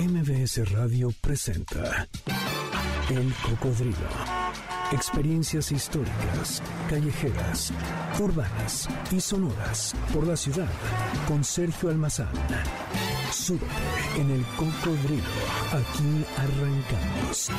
[0.00, 2.08] MBS Radio presenta
[3.10, 4.08] El Cocodrilo.
[4.92, 7.70] Experiencias históricas, callejeras,
[8.18, 10.70] urbanas y sonoras por la ciudad
[11.28, 12.32] con Sergio Almazán.
[13.30, 13.66] Súbete
[14.16, 15.22] en El Cocodrilo.
[15.70, 17.50] Aquí arrancamos.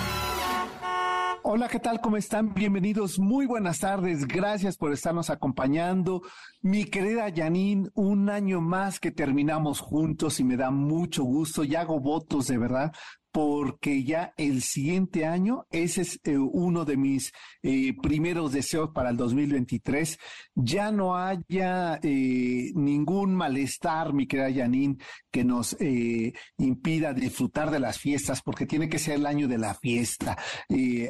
[1.53, 1.99] Hola, ¿qué tal?
[1.99, 2.53] ¿Cómo están?
[2.53, 3.19] Bienvenidos.
[3.19, 4.25] Muy buenas tardes.
[4.25, 6.21] Gracias por estarnos acompañando.
[6.61, 11.75] Mi querida Janine, un año más que terminamos juntos y me da mucho gusto y
[11.75, 12.93] hago votos de verdad
[13.31, 17.31] porque ya el siguiente año, ese es eh, uno de mis
[17.63, 20.19] eh, primeros deseos para el 2023,
[20.55, 24.97] ya no haya eh, ningún malestar, mi querida Janine,
[25.31, 25.77] que nos
[26.57, 30.37] impida disfrutar de las fiestas, porque tiene que ser el año de la fiesta.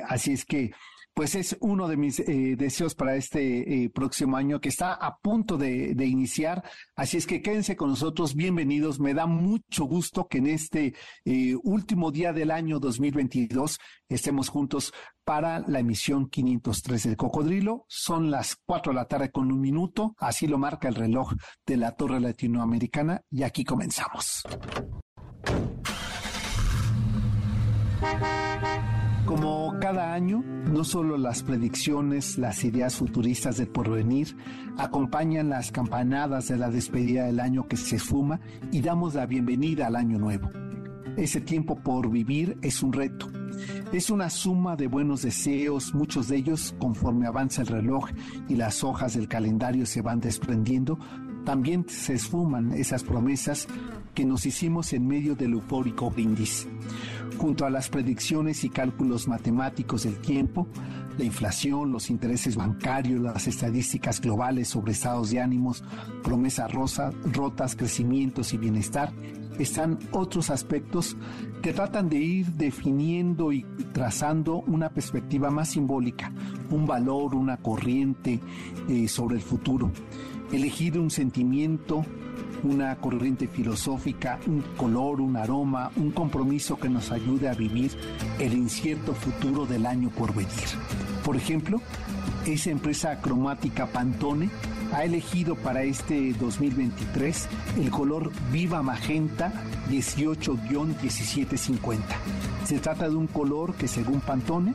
[0.07, 0.71] así es que
[1.13, 5.17] pues es uno de mis eh, deseos para este eh, próximo año que está a
[5.17, 6.63] punto de, iniciar.
[6.95, 8.99] Así es que quédense con nosotros, bienvenidos.
[8.99, 10.93] Me da mucho gusto que en este
[11.25, 17.85] eh, último día del año 2022 estemos juntos para la emisión 503 del Cocodrilo.
[17.87, 21.33] Son las 4 de la tarde con un minuto, así lo marca el reloj
[21.65, 24.43] de la Torre Latinoamericana y aquí comenzamos.
[29.31, 34.35] Como cada año, no solo las predicciones, las ideas futuristas del porvenir
[34.77, 38.41] acompañan las campanadas de la despedida del año que se esfuma
[38.73, 40.49] y damos la bienvenida al año nuevo.
[41.15, 43.29] Ese tiempo por vivir es un reto.
[43.93, 48.09] Es una suma de buenos deseos, muchos de ellos, conforme avanza el reloj
[48.49, 50.99] y las hojas del calendario se van desprendiendo,
[51.45, 53.65] también se esfuman esas promesas
[54.13, 56.67] que nos hicimos en medio del eufórico brindis
[57.41, 60.67] junto a las predicciones y cálculos matemáticos del tiempo,
[61.17, 65.83] la inflación, los intereses bancarios, las estadísticas globales sobre estados de ánimos,
[66.23, 69.11] promesas rotas, crecimientos y bienestar,
[69.57, 71.17] están otros aspectos
[71.63, 76.31] que tratan de ir definiendo y trazando una perspectiva más simbólica,
[76.69, 78.39] un valor, una corriente
[78.87, 79.91] eh, sobre el futuro.
[80.51, 82.05] Elegir un sentimiento,
[82.63, 87.91] una corriente filosófica, un color, un aroma, un compromiso que nos ayude a vivir
[88.39, 90.49] el incierto futuro del año por venir.
[91.23, 91.81] Por ejemplo,
[92.45, 94.49] esa empresa cromática Pantone
[94.93, 97.47] ha elegido para este 2023
[97.79, 99.53] el color Viva Magenta
[99.89, 101.99] 18-1750.
[102.65, 104.73] Se trata de un color que según Pantone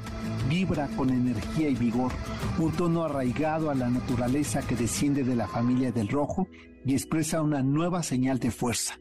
[0.49, 2.13] vibra con energía y vigor,
[2.59, 6.49] un tono arraigado a la naturaleza que desciende de la familia del rojo
[6.87, 9.01] y expresa una nueva señal de fuerza.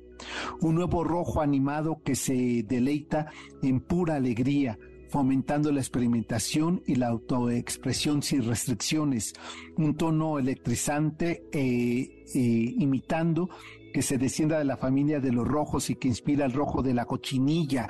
[0.61, 3.31] Un nuevo rojo animado que se deleita
[3.61, 4.79] en pura alegría,
[5.09, 9.33] fomentando la experimentación y la autoexpresión sin restricciones,
[9.77, 13.49] un tono electrizante eh, eh, imitando
[13.93, 16.93] que se descienda de la familia de los rojos y que inspira el rojo de
[16.93, 17.87] la cochinilla,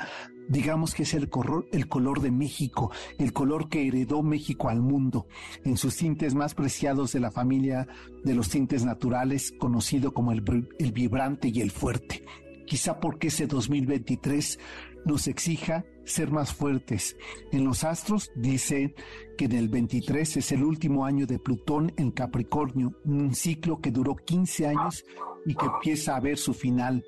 [0.48, 4.82] digamos que es el color, el color de México, el color que heredó México al
[4.82, 5.28] mundo,
[5.64, 7.88] en sus tintes más preciados de la familia
[8.24, 10.44] de los tintes naturales, conocido como el,
[10.80, 12.24] el vibrante y el fuerte.
[12.66, 14.60] Quizá porque ese 2023
[15.06, 17.16] nos exija ser más fuertes.
[17.52, 18.96] En los astros dice
[19.38, 23.92] que en el 23 es el último año de Plutón en Capricornio, un ciclo que
[23.92, 25.06] duró 15 años
[25.46, 27.04] y que empieza a ver su final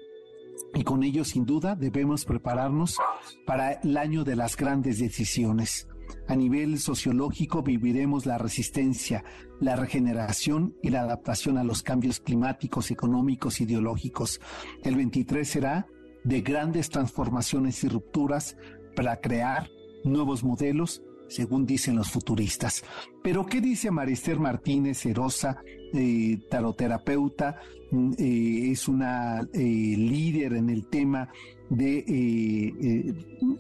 [0.74, 2.98] y con ello sin duda debemos prepararnos
[3.46, 5.88] para el año de las grandes decisiones.
[6.28, 9.24] A nivel sociológico viviremos la resistencia,
[9.60, 14.40] la regeneración y la adaptación a los cambios climáticos, económicos, ideológicos.
[14.84, 15.88] El 23 será
[16.24, 18.58] de grandes transformaciones y rupturas
[18.96, 19.70] para crear
[20.04, 22.84] nuevos modelos, según dicen los futuristas.
[23.24, 25.62] Pero, ¿qué dice Marister Martínez Erosa,
[25.94, 27.62] eh, taroterapeuta,
[27.92, 31.30] mm, eh, es una eh, líder en el tema
[31.70, 33.14] de, eh, eh,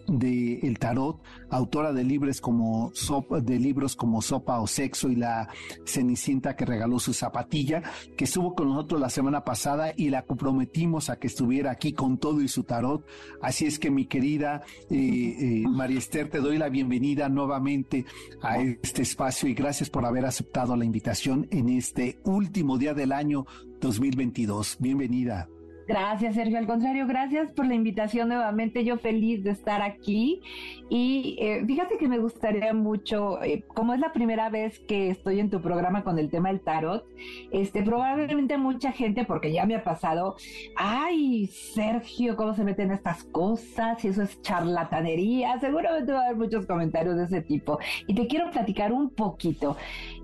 [0.07, 5.15] de el tarot, autora de libros como sopa, de libros como Sopa o Sexo y
[5.15, 5.49] la
[5.85, 7.83] Cenicienta que regaló su zapatilla,
[8.15, 12.17] que estuvo con nosotros la semana pasada y la comprometimos a que estuviera aquí con
[12.17, 13.05] todo y su tarot.
[13.41, 18.05] Así es que mi querida eh, María Esther, te doy la bienvenida nuevamente
[18.41, 23.11] a este espacio y gracias por haber aceptado la invitación en este último día del
[23.11, 23.45] año
[23.79, 24.77] 2022.
[24.79, 25.47] Bienvenida.
[25.87, 26.57] Gracias, Sergio.
[26.57, 28.83] Al contrario, gracias por la invitación nuevamente.
[28.83, 30.41] Yo feliz de estar aquí.
[30.89, 35.39] Y eh, fíjate que me gustaría mucho, eh, como es la primera vez que estoy
[35.39, 37.05] en tu programa con el tema del tarot,
[37.51, 40.35] este, probablemente mucha gente, porque ya me ha pasado,
[40.75, 44.03] ay, Sergio, ¿cómo se meten estas cosas?
[44.03, 45.57] Y eso es charlatanería.
[45.59, 47.79] Seguramente va a haber muchos comentarios de ese tipo.
[48.07, 49.77] Y te quiero platicar un poquito.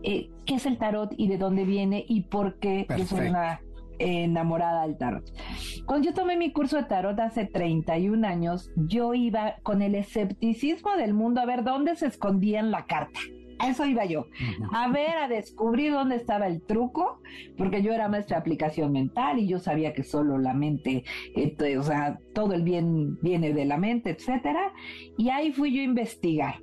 [0.04, 3.62] Eh, ¿Qué es el tarot y de dónde viene y por qué yo soy una
[4.00, 5.24] enamorada del tarot.
[5.86, 10.96] Cuando yo tomé mi curso de tarot hace 31 años, yo iba con el escepticismo
[10.96, 13.20] del mundo a ver dónde se escondía en la carta.
[13.60, 14.28] A eso iba yo.
[14.72, 17.22] A ver, a descubrir dónde estaba el truco,
[17.58, 21.04] porque yo era maestra de aplicación mental y yo sabía que solo la mente,
[21.36, 24.74] eh, o sea, todo el bien viene de la mente, etcétera.
[25.18, 26.56] Y ahí fui yo a investigar.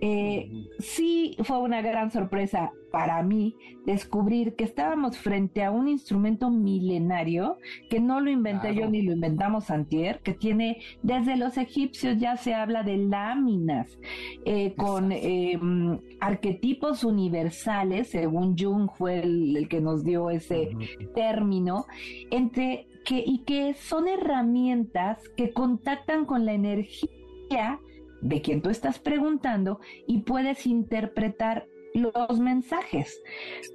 [0.00, 3.56] Eh, sí fue una gran sorpresa para mí
[3.86, 7.58] descubrir que estábamos frente a un instrumento milenario
[7.90, 12.36] que no lo inventé yo ni lo inventamos antier, que tiene desde los egipcios ya
[12.36, 13.98] se habla de láminas
[14.44, 20.70] eh, con em, arquetipos universales, según Jung fue el, que nos dio ese
[21.16, 21.86] término,
[22.30, 27.80] entre que y que son herramientas que contactan con la energía
[28.24, 33.22] de quien tú estás preguntando y puedes interpretar los mensajes.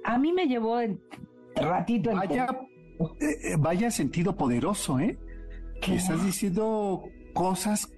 [0.04, 1.00] A mí me llevó el
[1.54, 2.10] ratito.
[2.12, 2.46] Vaya,
[3.20, 5.18] eh, vaya sentido poderoso, ¿eh?
[5.80, 7.90] Que estás diciendo cosas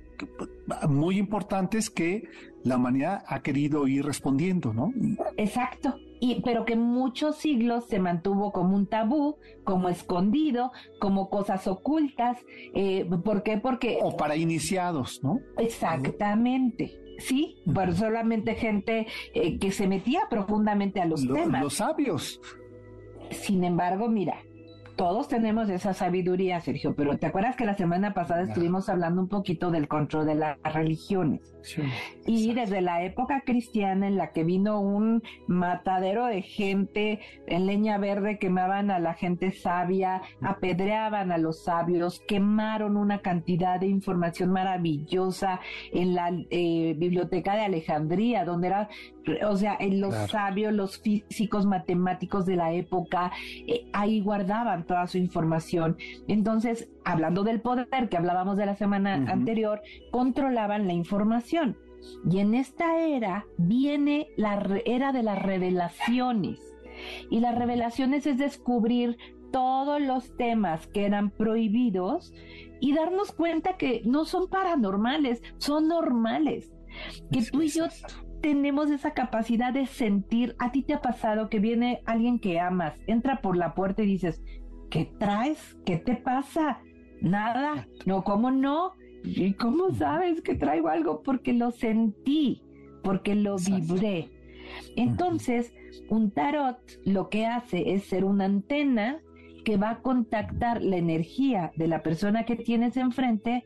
[0.88, 2.28] muy importantes que
[2.62, 4.92] la humanidad ha querido ir respondiendo, ¿no?
[5.36, 5.96] Exacto.
[6.24, 10.70] Y, pero que muchos siglos se mantuvo como un tabú, como escondido,
[11.00, 12.38] como cosas ocultas.
[12.76, 13.58] Eh, ¿Por qué?
[13.58, 13.98] Porque...
[14.00, 15.40] O para iniciados, ¿no?
[15.58, 16.96] Exactamente.
[17.18, 21.60] Sí, pero solamente gente eh, que se metía profundamente a los temas.
[21.60, 22.40] Los sabios.
[23.30, 24.44] Sin embargo, mira,
[24.96, 29.28] todos tenemos esa sabiduría, Sergio, pero ¿te acuerdas que la semana pasada estuvimos hablando un
[29.28, 31.52] poquito del control de las religiones?
[32.26, 37.98] y desde la época cristiana en la que vino un matadero de gente en leña
[37.98, 44.50] verde, quemaban a la gente sabia, apedreaban a los sabios, quemaron una cantidad de información
[44.50, 45.60] maravillosa
[45.92, 48.88] en la eh, biblioteca de Alejandría, donde era,
[49.46, 53.32] o sea, en los sabios, los físicos, matemáticos de la época,
[53.66, 55.96] eh, ahí guardaban toda su información.
[56.28, 59.80] Entonces, hablando del poder que hablábamos de la semana anterior,
[60.10, 61.76] controlaban la información.
[62.28, 66.60] Y en esta era viene la era de las revelaciones.
[67.30, 69.16] Y las revelaciones es descubrir
[69.52, 72.32] todos los temas que eran prohibidos
[72.80, 76.72] y darnos cuenta que no son paranormales, son normales.
[77.30, 77.86] Que tú y yo
[78.42, 80.54] tenemos esa capacidad de sentir.
[80.58, 84.06] A ti te ha pasado que viene alguien que amas, entra por la puerta y
[84.06, 84.42] dices,
[84.90, 85.76] ¿qué traes?
[85.86, 86.80] ¿Qué te pasa?
[87.20, 87.86] Nada.
[88.04, 88.92] No, ¿cómo no?
[89.24, 91.22] ¿Y cómo sabes que traigo algo?
[91.22, 92.60] Porque lo sentí,
[93.02, 94.30] porque lo vibré.
[94.96, 95.72] Entonces,
[96.08, 99.20] un tarot lo que hace es ser una antena
[99.64, 103.64] que va a contactar la energía de la persona que tienes enfrente,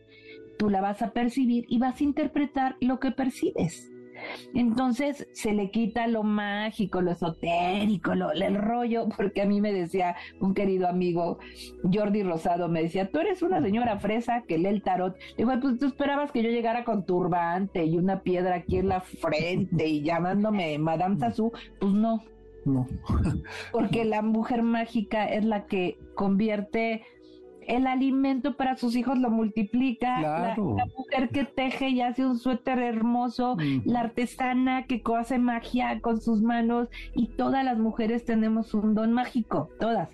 [0.58, 3.90] tú la vas a percibir y vas a interpretar lo que percibes.
[4.54, 9.72] Entonces se le quita lo mágico, lo esotérico, lo, el rollo, porque a mí me
[9.72, 11.38] decía un querido amigo,
[11.92, 15.16] Jordi Rosado, me decía, tú eres una señora fresa que lee el tarot.
[15.36, 18.88] Le digo, pues tú esperabas que yo llegara con turbante y una piedra aquí en
[18.88, 21.52] la frente y llamándome Madame Sassou.
[21.80, 22.22] Pues no.
[22.64, 22.84] No.
[23.72, 27.04] porque la mujer mágica es la que convierte
[27.66, 32.78] el alimento para sus hijos lo multiplica, la, mujer que teje y hace un suéter
[32.78, 38.94] hermoso, la artesana que hace magia con sus manos y todas las mujeres tenemos un
[38.94, 40.08] don mágico, todas.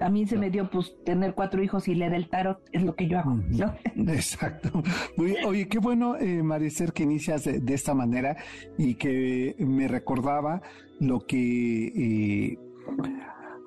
[0.00, 2.94] A mí se me dio pues tener cuatro hijos y leer el tarot, es lo
[2.94, 3.38] que yo hago.
[3.96, 4.70] Exacto.
[5.44, 8.36] oye, qué bueno, eh, Maricer, que inicias de, esta manera
[8.76, 10.62] y que me recordaba
[11.00, 11.86] lo que...
[11.96, 12.58] Eh,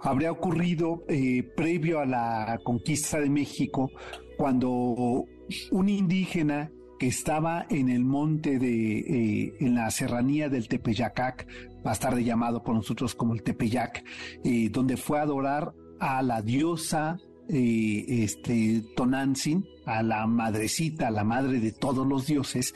[0.02, 3.92] habría ocurrido eh, previo a la conquista de México,
[4.38, 5.26] cuando
[5.72, 11.48] un indígena que estaba en el monte de, eh, en la serranía del Tepeyacac,
[11.84, 14.04] más tarde llamado por nosotros como el Tepeyac,
[14.44, 17.18] eh, donde fue a adorar a la diosa
[17.48, 22.74] este, Tonantzin, a la madrecita, a la madre de todos los dioses,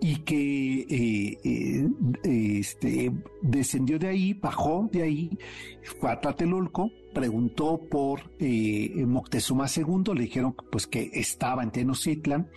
[0.00, 5.38] y que eh, eh, este, descendió de ahí, bajó de ahí,
[5.82, 12.48] fue a Tlatelolco, preguntó por eh, Moctezuma II, le dijeron pues que estaba en Tenochtitlan,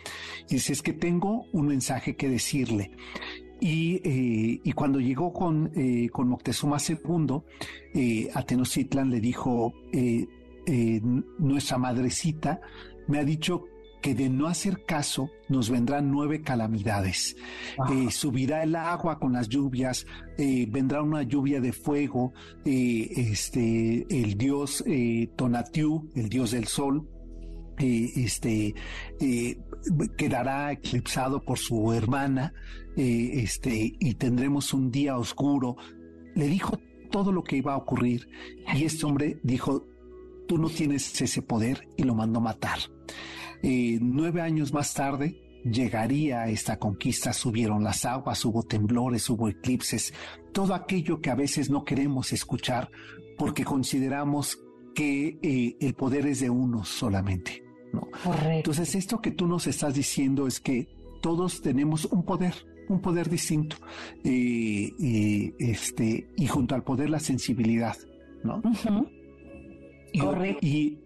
[0.49, 2.91] y dice, es que tengo un mensaje que decirle.
[3.59, 5.71] Y, y cuando llegó con,
[6.11, 9.73] con Moctezuma II a Tenochtitlan le dijo,
[11.39, 12.59] nuestra madrecita
[13.07, 13.63] me ha dicho
[14.03, 17.37] que de no hacer caso nos vendrán nueve calamidades.
[17.89, 20.05] Eh, subirá el agua con las lluvias,
[20.37, 22.33] eh, vendrá una lluvia de fuego,
[22.65, 24.83] eh, este, el dios
[25.37, 27.07] Tonatiuh, el dios del sol,
[27.77, 28.75] este,
[30.17, 32.53] quedará eclipsado por su hermana,
[32.97, 35.77] este, y tendremos un día oscuro.
[36.35, 36.77] Le dijo
[37.09, 38.27] todo lo que iba a ocurrir
[38.75, 39.87] y este hombre dijo,
[40.47, 42.79] tú no tienes ese poder y lo mandó matar.
[43.63, 50.13] Eh, nueve años más tarde llegaría esta conquista, subieron las aguas, hubo temblores, hubo eclipses,
[50.51, 52.91] todo aquello que a veces no queremos escuchar
[53.37, 54.59] porque consideramos
[54.93, 57.63] que eh, el poder es de uno solamente.
[57.93, 58.09] ¿no?
[58.49, 60.89] Entonces, esto que tú nos estás diciendo es que
[61.21, 62.53] todos tenemos un poder,
[62.89, 63.77] un poder distinto.
[64.25, 67.95] Eh, este, y junto al poder, la sensibilidad,
[68.43, 68.61] ¿no?
[70.19, 70.59] Correcto.
[70.65, 70.99] Y,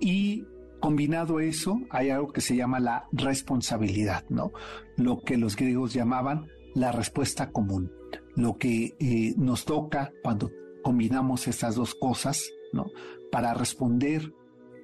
[0.00, 0.44] y
[0.80, 4.52] combinado eso, hay algo que se llama la responsabilidad, ¿no?
[4.96, 7.92] Lo que los griegos llamaban la respuesta común.
[8.34, 10.50] Lo que eh, nos toca cuando
[10.82, 12.86] combinamos estas dos cosas, ¿no?
[13.30, 14.32] Para responder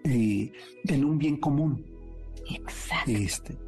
[0.05, 0.53] eh,
[0.85, 1.85] en un bien común.
[2.49, 3.11] Exacto.
[3.11, 3.59] Este,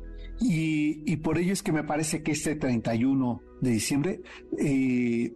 [0.41, 4.21] y, por ello es que me parece que este 31 de diciembre,
[4.57, 5.33] eh,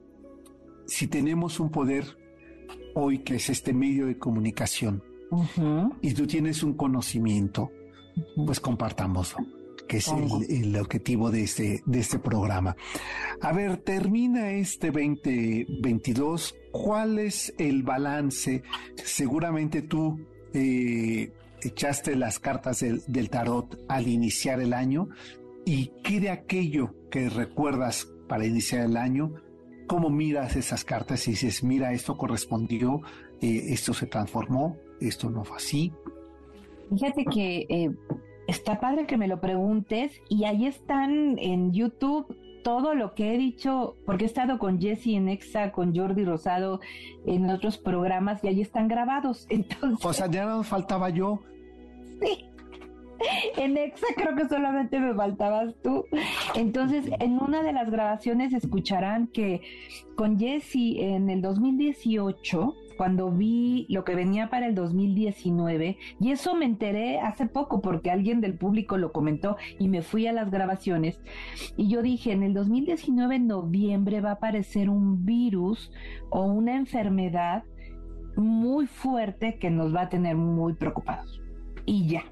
[0.87, 2.05] si tenemos un poder
[2.95, 5.03] hoy que es este medio de comunicación
[6.01, 7.71] y tú tienes un conocimiento,
[8.45, 9.39] pues compartámoslo,
[9.89, 10.09] que es
[10.49, 12.77] el, objetivo de este, de este programa.
[13.41, 16.55] A ver, termina este 2022.
[16.71, 18.63] ¿Cuál es el balance?
[18.97, 20.19] Seguramente tú
[20.53, 25.09] eh, echaste las cartas del, del tarot al iniciar el año
[25.65, 29.35] y qué de aquello que recuerdas para iniciar el año
[29.87, 33.03] cómo miras esas cartas y dices, mira, esto correspondió,
[33.41, 34.79] eh, esto se transformó,
[35.09, 35.93] esto no fue así.
[36.91, 37.91] Fíjate que eh,
[38.47, 43.39] está padre que me lo preguntes y ahí están en YouTube todo lo que he
[43.39, 46.81] dicho, porque he estado con Jesse en Exa, con Jordi Rosado
[47.27, 49.47] en otros programas y ahí están grabados.
[49.51, 51.41] Entonces, o sea, ya no faltaba yo.
[52.21, 52.49] Sí.
[53.57, 56.05] En Exa creo que solamente me faltabas tú.
[56.57, 59.61] Entonces, en una de las grabaciones escucharán que
[60.17, 66.55] con Jesse en el 2018 cuando vi lo que venía para el 2019 y eso
[66.55, 70.53] me enteré hace poco porque alguien del público lo comentó y me fui a las
[70.53, 71.21] grabaciones
[71.77, 75.91] y yo dije en el 2019 en noviembre va a aparecer un virus
[76.31, 77.65] o una enfermedad
[78.37, 81.43] muy fuerte que nos va a tener muy preocupados.
[81.85, 82.23] Y ya.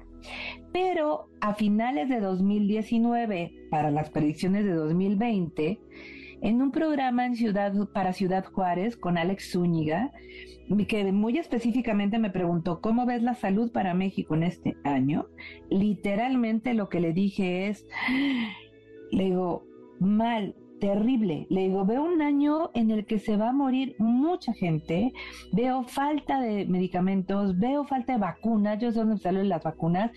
[0.71, 5.81] Pero a finales de 2019 para las predicciones de 2020
[6.41, 10.11] en un programa en Ciudad, para Ciudad Juárez con Alex Zúñiga,
[10.87, 15.27] que muy específicamente me preguntó, ¿cómo ves la salud para México en este año?
[15.69, 17.85] Literalmente lo que le dije es,
[19.11, 19.65] le digo,
[19.99, 21.45] mal, terrible.
[21.49, 25.13] Le digo, veo un año en el que se va a morir mucha gente,
[25.53, 30.11] veo falta de medicamentos, veo falta de vacunas, yo sé dónde salen las vacunas,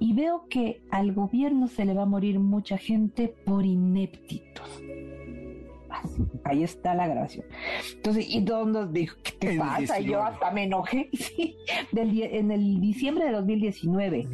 [0.00, 3.64] y veo que al gobierno se le va a morir mucha gente por
[6.04, 6.40] ineptitos.
[6.44, 7.46] Ahí está la grabación.
[7.94, 10.00] Entonces, y todos nos dijo, ¿qué te pasa?
[10.00, 11.56] Y yo hasta me enojé, sí,
[11.92, 14.28] en el diciembre de 2019.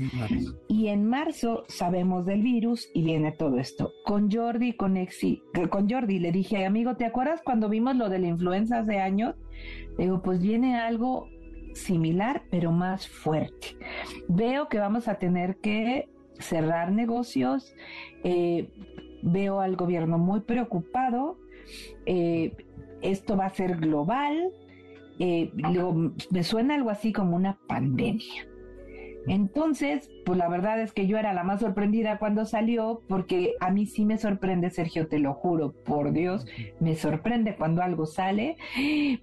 [0.69, 3.93] Y en marzo sabemos del virus y viene todo esto.
[4.05, 8.19] Con Jordi, con Exi, con Jordi le dije, amigo, ¿te acuerdas cuando vimos lo de
[8.19, 9.35] la influenza hace años?
[9.99, 11.29] Le digo, pues viene algo
[11.75, 13.77] similar, pero más fuerte.
[14.29, 17.75] Veo que vamos a tener que cerrar negocios.
[18.23, 18.69] Eh,
[19.25, 21.39] veo al gobierno muy preocupado
[22.07, 22.53] eh,
[23.03, 24.51] esto va a ser global,
[25.19, 25.51] eh,
[26.31, 28.49] me suena algo así como una pandemia.
[29.27, 33.71] Entonces, pues la verdad es que yo era la más sorprendida cuando salió, porque a
[33.71, 36.47] mí sí me sorprende, Sergio, te lo juro, por Dios,
[36.79, 38.57] me sorprende cuando algo sale,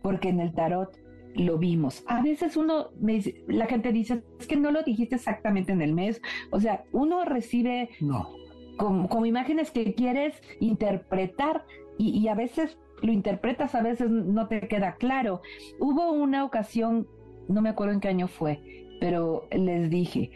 [0.01, 0.89] porque en el tarot
[1.35, 2.03] lo vimos.
[2.07, 5.83] A veces uno, me dice, la gente dice, es que no lo dijiste exactamente en
[5.83, 8.40] el mes, o sea, uno recibe no.
[8.77, 11.65] Como, como imágenes que quieres interpretar,
[11.97, 15.41] y, a veces lo interpretas, a veces no te queda claro.
[15.79, 17.07] Hubo una ocasión,
[17.47, 18.59] no me acuerdo en qué año fue,
[18.99, 20.31] pero les dije,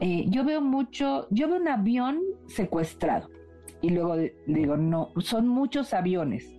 [0.00, 3.28] eh, yo veo mucho, yo veo un avión secuestrado.
[3.80, 4.16] Y luego
[4.46, 6.50] digo, no, son muchos aviones.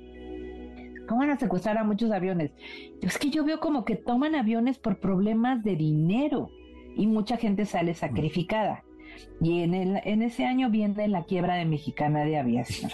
[1.07, 2.51] ¿Cómo van a secuestrar a muchos aviones?
[3.01, 6.49] Es que yo veo como que toman aviones por problemas de dinero
[6.95, 8.84] y mucha gente sale sacrificada.
[9.41, 12.91] Y en, el, en ese año viene la quiebra de Mexicana de Aviación.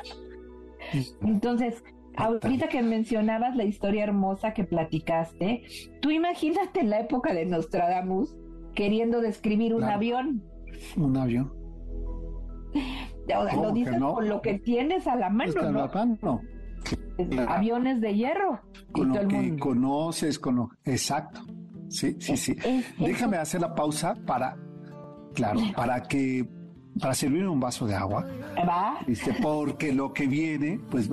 [1.21, 1.83] Entonces,
[2.15, 5.63] ahorita que mencionabas la historia hermosa que platicaste,
[6.01, 8.35] tú imagínate en la época de Nostradamus
[8.75, 10.43] queriendo describir un avión.
[10.97, 11.53] Un avión.
[13.27, 16.41] lo dices con lo que tienes a la mano, ¿no?
[17.47, 18.59] Aviones de hierro.
[18.91, 20.69] Con lo que conoces, con lo...
[20.85, 21.41] Exacto.
[21.89, 22.55] Sí, sí, sí.
[22.97, 24.57] Déjame hacer la pausa para,
[25.33, 26.45] claro, para que
[26.99, 28.25] para servir un vaso de agua.
[28.57, 28.99] ¿Va?
[29.41, 31.09] Porque lo que viene, pues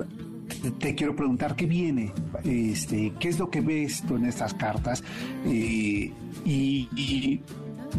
[0.79, 2.11] te quiero preguntar qué viene,
[2.43, 5.03] este, qué es lo que ves tú en estas cartas
[5.45, 6.11] eh,
[6.45, 7.41] y,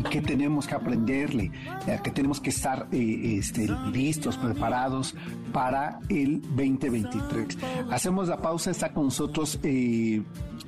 [0.09, 1.51] qué tenemos que aprenderle,
[1.87, 5.17] eh, que tenemos que estar eh, este, listos, preparados
[5.53, 7.59] para el 2023.
[7.91, 9.59] Hacemos la pausa, está con nosotros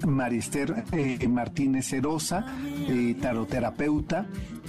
[0.07, 0.85] Marister
[1.29, 2.47] Martínez Herosa,
[3.21, 4.27] taroterapeuta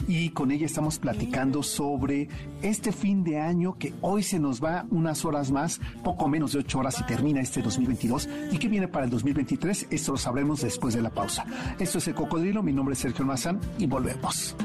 [0.07, 2.27] y con ella estamos platicando sobre
[2.61, 6.59] este fin de año que hoy se nos va unas horas más, poco menos de
[6.59, 10.61] ocho horas y termina este 2022 y que viene para el 2023, esto lo sabremos
[10.61, 11.45] después de la pausa.
[11.79, 14.55] Esto es El Cocodrilo, mi nombre es Sergio Mazán y volvemos.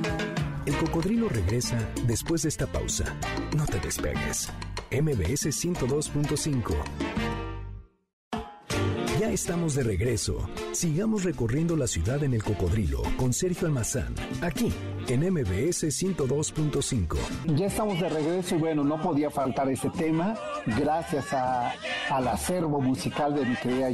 [0.66, 3.04] El Cocodrilo regresa después de esta pausa.
[3.56, 4.50] No te despegues.
[4.90, 7.27] MBS 102.5
[9.30, 10.48] estamos de regreso.
[10.72, 14.72] Sigamos recorriendo la ciudad en el cocodrilo con Sergio Almazán, aquí
[15.08, 17.16] en MBS 102.5.
[17.56, 20.34] Ya estamos de regreso y bueno, no podía faltar ese tema.
[20.66, 23.88] Gracias al acervo musical de mi querida.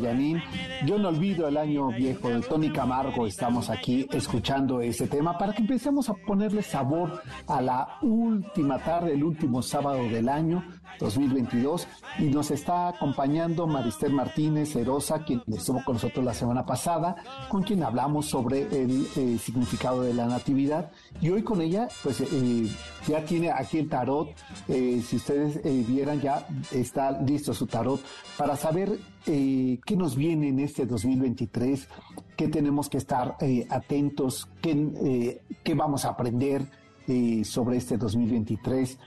[0.87, 3.27] Yo no olvido el año viejo de Tony Camargo.
[3.27, 9.15] Estamos aquí escuchando ese tema para que empecemos a ponerle sabor a la última tarde,
[9.15, 10.65] el último sábado del año
[11.01, 11.87] 2022.
[12.19, 17.17] Y nos está acompañando Marister Martínez Erosa, quien estuvo con nosotros la semana pasada,
[17.49, 20.91] con quien hablamos sobre el eh, significado de la natividad.
[21.21, 22.69] Y hoy con ella, pues eh,
[23.07, 24.29] ya tiene aquí el tarot.
[24.69, 28.01] Eh, si ustedes vieran, ya está listo su tarot
[28.37, 31.89] para saber qué nos viene en este 2023,
[32.37, 33.37] qué tenemos que estar
[33.71, 36.67] atentos, qué, qué vamos a aprender
[37.45, 38.99] sobre este 2023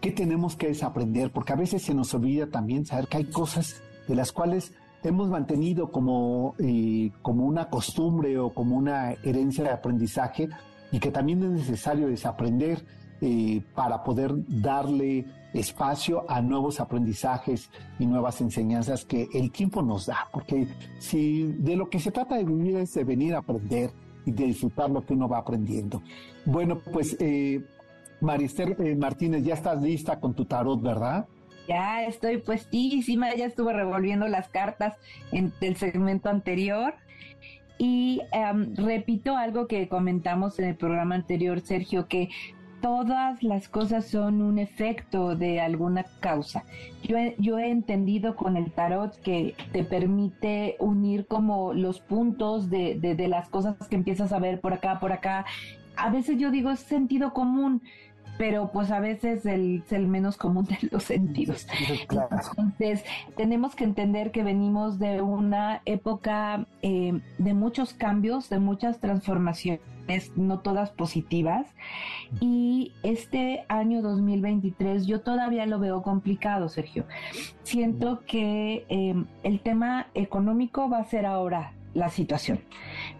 [0.00, 1.32] ¿Qué tenemos que desaprender?
[1.32, 5.28] Porque a veces se nos olvida también saber que hay cosas de las cuales hemos
[5.28, 10.48] mantenido como, eh, como una costumbre o como una herencia de aprendizaje
[10.92, 12.84] y que también es necesario desaprender
[13.20, 20.06] eh, para poder darle espacio a nuevos aprendizajes y nuevas enseñanzas que el tiempo nos
[20.06, 20.28] da.
[20.32, 23.90] Porque si de lo que se trata de vivir es de venir a aprender
[24.24, 26.02] y de disfrutar lo que uno va aprendiendo.
[26.44, 27.64] Bueno, pues eh,
[28.20, 31.26] Marister eh, Martínez, ya estás lista con tu tarot, ¿verdad?
[31.68, 34.96] Ya estoy puestísima, ya estuve revolviendo las cartas
[35.32, 36.94] en el segmento anterior.
[37.76, 42.30] Y em, repito algo que comentamos en el programa anterior, Sergio, que
[42.80, 46.64] todas las cosas son un efecto de alguna causa.
[47.02, 52.70] Yo he, yo he entendido con el tarot que te permite unir como los puntos
[52.70, 55.44] de, de, de las cosas que empiezas a ver por acá, por acá.
[55.96, 57.82] A veces yo digo es sentido común,
[58.38, 61.66] pero pues a veces el, es el menos común de los sentidos.
[62.08, 63.04] Entonces,
[63.36, 69.80] tenemos que entender que venimos de una época eh, de muchos cambios, de muchas transformaciones,
[70.36, 71.66] no todas positivas,
[72.40, 77.04] y este año 2023 yo todavía lo veo complicado, Sergio.
[77.64, 82.60] Siento que eh, el tema económico va a ser ahora la situación.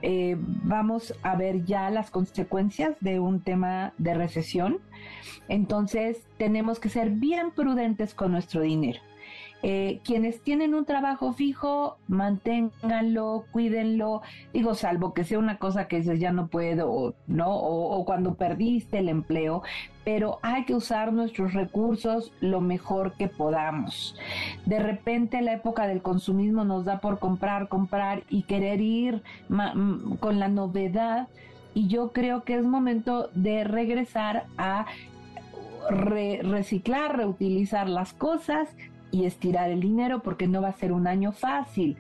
[0.03, 4.79] Eh, vamos a ver ya las consecuencias de un tema de recesión.
[5.49, 9.01] Entonces tenemos que ser bien prudentes con nuestro dinero.
[9.63, 15.97] Eh, quienes tienen un trabajo fijo, manténganlo, cuídenlo, digo, salvo que sea una cosa que
[15.97, 17.57] dices ya no puedo, ¿no?
[17.57, 19.63] O, cuando perdiste el empleo,
[20.05, 24.15] pero hay que usar nuestros recursos lo mejor que podamos.
[24.65, 29.23] De repente la época del consumismo nos da por comprar, comprar y querer ir
[30.21, 31.27] con la novedad
[31.75, 34.87] y yo creo que es momento de regresar a
[35.91, 38.69] reciclar, reutilizar las cosas,
[39.11, 41.97] y estirar el dinero porque no va a ser un año fácil.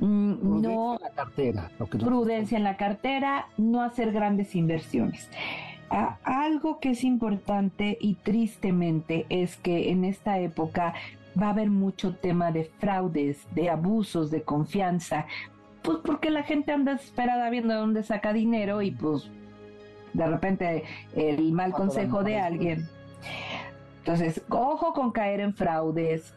[0.00, 1.70] Mm, prudencia no, en la cartera.
[1.88, 5.30] prudencia en la cartera, no hacer grandes inversiones.
[6.24, 10.94] algo que es importante y tristemente es que en esta época
[11.40, 15.26] va a haber mucho tema de fraudes, de abusos de confianza,
[15.82, 19.30] pues porque la gente anda desesperada viendo dónde saca dinero y pues
[20.12, 20.84] de repente
[21.14, 22.88] el mal consejo de alguien.
[23.98, 26.34] Entonces, ojo con caer en fraudes,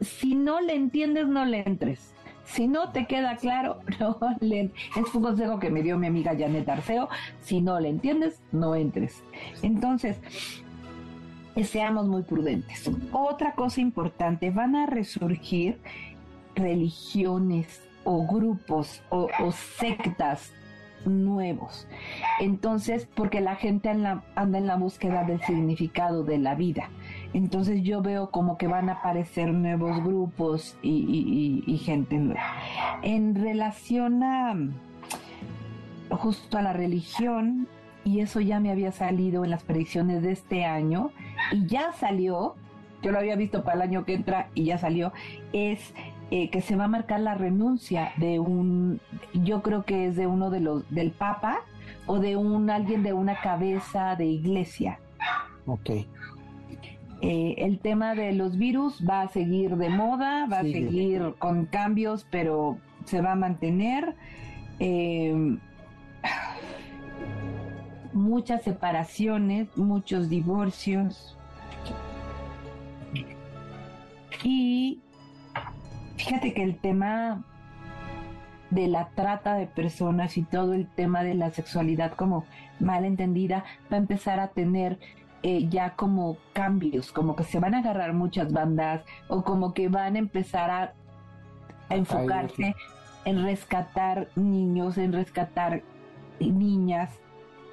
[0.00, 2.14] si no le entiendes, no le entres.
[2.44, 6.36] Si no te queda claro, no le Es un consejo que me dio mi amiga
[6.36, 7.08] Janet Arceo.
[7.40, 9.22] Si no le entiendes, no entres.
[9.62, 10.20] Entonces,
[11.62, 12.90] seamos muy prudentes.
[13.12, 15.78] Otra cosa importante, van a resurgir
[16.54, 20.52] religiones o grupos o, sectas
[21.06, 21.86] nuevos.
[22.40, 26.88] Entonces, porque la gente anda en la búsqueda del significado de la vida.
[27.34, 32.40] Entonces yo veo como que van a aparecer nuevos grupos y, gente nueva.
[33.02, 34.54] En relación a
[36.10, 37.68] justo a la religión,
[38.04, 41.10] y eso ya me había salido en las predicciones de este año,
[41.52, 42.54] y ya salió,
[43.02, 45.12] yo lo había visto para el año que entra y ya salió,
[45.52, 45.94] es
[46.34, 49.02] eh, que se va a marcar la renuncia de un,
[49.34, 51.60] yo creo que es de uno de los, del Papa
[52.06, 54.98] o de un alguien de una cabeza de iglesia.
[55.66, 55.90] Ok.
[57.20, 61.66] Eh, el tema de los virus va a seguir de moda, va a seguir con
[61.66, 64.16] cambios, pero se va a mantener.
[64.78, 65.58] Eh,
[68.14, 71.36] muchas separaciones, muchos divorcios.
[74.42, 75.02] Y
[76.22, 77.42] fíjate que el tema
[78.70, 82.44] de la trata de personas y todo el tema de la sexualidad como
[82.80, 84.98] mal entendida va a empezar a tener
[85.42, 89.88] eh, ya como cambios, como que se van a agarrar muchas bandas o como que
[89.88, 90.94] van a empezar a,
[91.90, 92.74] enfocarse
[93.26, 95.82] en rescatar niños, en rescatar
[96.40, 97.10] niñas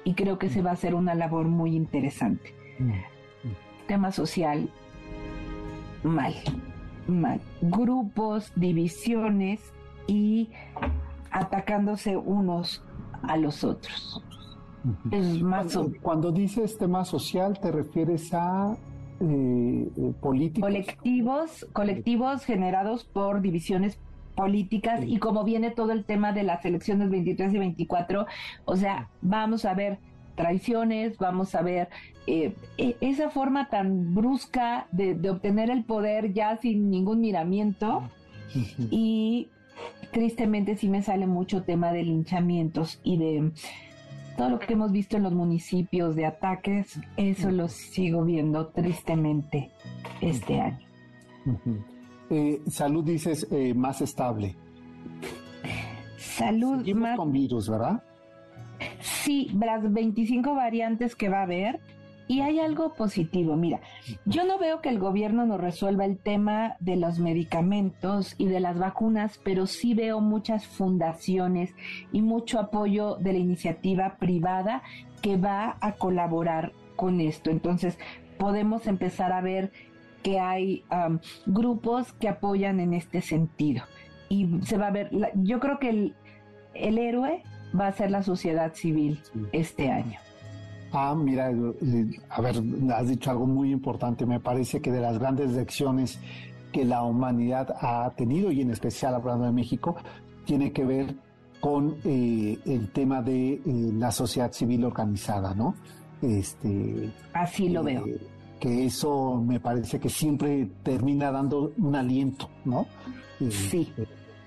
[0.04, 2.54] y creo que se va a hacer una labor muy interesante.
[2.78, 2.92] Mm.
[3.86, 4.68] Tema social,
[6.02, 6.69] mal, mal.
[7.60, 9.60] Grupos, divisiones
[10.06, 10.50] y
[11.30, 12.82] atacándose unos
[13.22, 14.22] a los otros.
[15.10, 18.76] Es más cuando, dices tema social, ¿te refieres a
[19.20, 20.66] eh, eh, políticos?
[20.66, 23.98] Colectivos, colectivos generados por divisiones
[24.34, 28.26] políticas y como viene todo el tema de las elecciones 23 y 24,
[28.64, 29.98] o sea, vamos a ver
[30.34, 31.88] traiciones, vamos a ver
[32.26, 38.02] eh, e, esa forma tan brusca de, de, obtener el poder ya sin ningún miramiento
[38.90, 39.48] y
[40.12, 43.52] tristemente sí me sale mucho tema de linchamientos y de
[44.36, 49.70] todo lo que hemos visto en los municipios de ataques, eso lo sigo viendo tristemente
[50.20, 50.86] este año.
[52.30, 54.56] Eh, salud dices eh, más estable.
[56.16, 57.16] Salud más...
[57.16, 58.02] con virus, ¿verdad?
[59.00, 61.80] Sí, las 25 variantes que va a haber.
[62.28, 63.56] Y hay algo positivo.
[63.56, 63.80] Mira,
[64.24, 68.60] yo no veo que el gobierno nos resuelva el tema de los medicamentos y de
[68.60, 71.74] las vacunas, pero sí veo muchas fundaciones
[72.12, 74.84] y mucho apoyo de la iniciativa privada
[75.22, 77.50] que va a colaborar con esto.
[77.50, 77.98] Entonces,
[78.38, 79.72] podemos empezar a ver
[80.22, 80.84] que hay
[81.46, 83.82] grupos que apoyan en este sentido.
[84.28, 86.14] Y se va a ver, yo creo que el,
[86.74, 87.42] el héroe
[87.78, 89.20] va a ser la sociedad civil
[89.52, 90.18] este año.
[90.92, 92.56] Ah, mira, eh, a ver,
[92.94, 94.26] has dicho algo muy importante.
[94.26, 96.18] Me parece que de las grandes lecciones
[96.72, 99.96] que la humanidad ha tenido, y en especial hablando de México,
[100.44, 101.14] tiene que ver
[101.60, 105.74] con eh, el tema de eh, la sociedad civil organizada, ¿no?
[106.22, 108.04] Este, Así lo veo.
[108.58, 112.86] Que eso me parece que siempre termina dando un aliento, ¿no?
[113.48, 113.90] sí.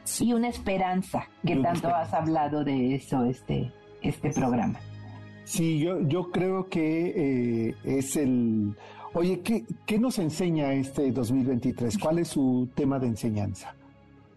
[0.04, 0.28] Sí.
[0.28, 4.80] Y una esperanza, que tanto has hablado de eso este, este programa.
[5.46, 8.76] Sí, yo, yo creo que eh, es el...
[9.14, 11.98] Oye, ¿qué, ¿qué nos enseña este 2023?
[11.98, 13.76] ¿Cuál es su tema de enseñanza?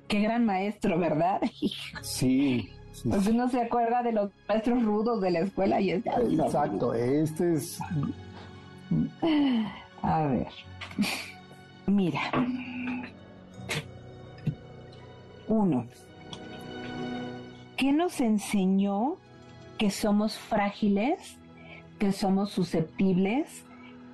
[0.09, 1.41] Qué gran maestro, ¿verdad?
[2.03, 2.71] Sí.
[3.09, 6.11] pues uno se acuerda de los maestros rudos de la escuela y este...
[6.11, 7.79] Exacto, este es...
[10.03, 10.49] A ver.
[11.87, 12.21] Mira.
[15.49, 15.87] Uno.
[17.77, 19.17] ¿Qué nos enseñó
[19.79, 21.39] que somos frágiles,
[21.99, 23.65] que somos susceptibles,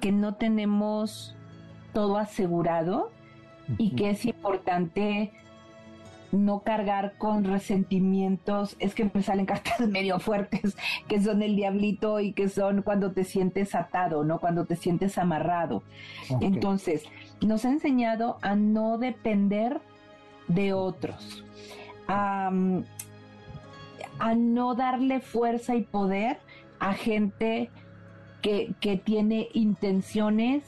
[0.01, 1.37] que no tenemos
[1.93, 3.11] todo asegurado
[3.79, 5.33] y que es importante
[6.33, 12.21] no cargar con resentimientos, es que me salen cartas medio fuertes, que son el diablito
[12.21, 14.41] y que son cuando te sientes atado, ¿no?
[14.41, 15.83] Cuando te sientes amarrado.
[16.41, 17.05] Entonces,
[17.41, 19.81] nos ha enseñado a no depender
[20.55, 21.45] de otros,
[22.09, 22.51] a,
[24.19, 26.39] a no darle fuerza y poder
[26.79, 27.71] a gente
[28.43, 30.65] que, tiene intenciones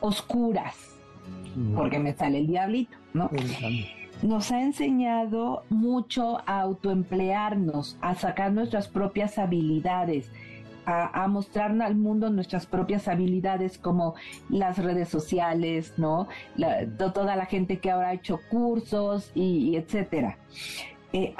[0.00, 0.98] oscuras,
[1.74, 3.30] porque me sale el diablito, ¿no?
[4.22, 10.30] Nos ha enseñado mucho a autoemplearnos, a sacar nuestras propias habilidades,
[10.86, 14.14] a, mostrar al mundo nuestras propias habilidades como
[14.48, 16.28] las redes sociales, ¿no?
[17.14, 20.38] toda la gente que ahora ha hecho cursos y etcétera.
[21.12, 21.34] Eh,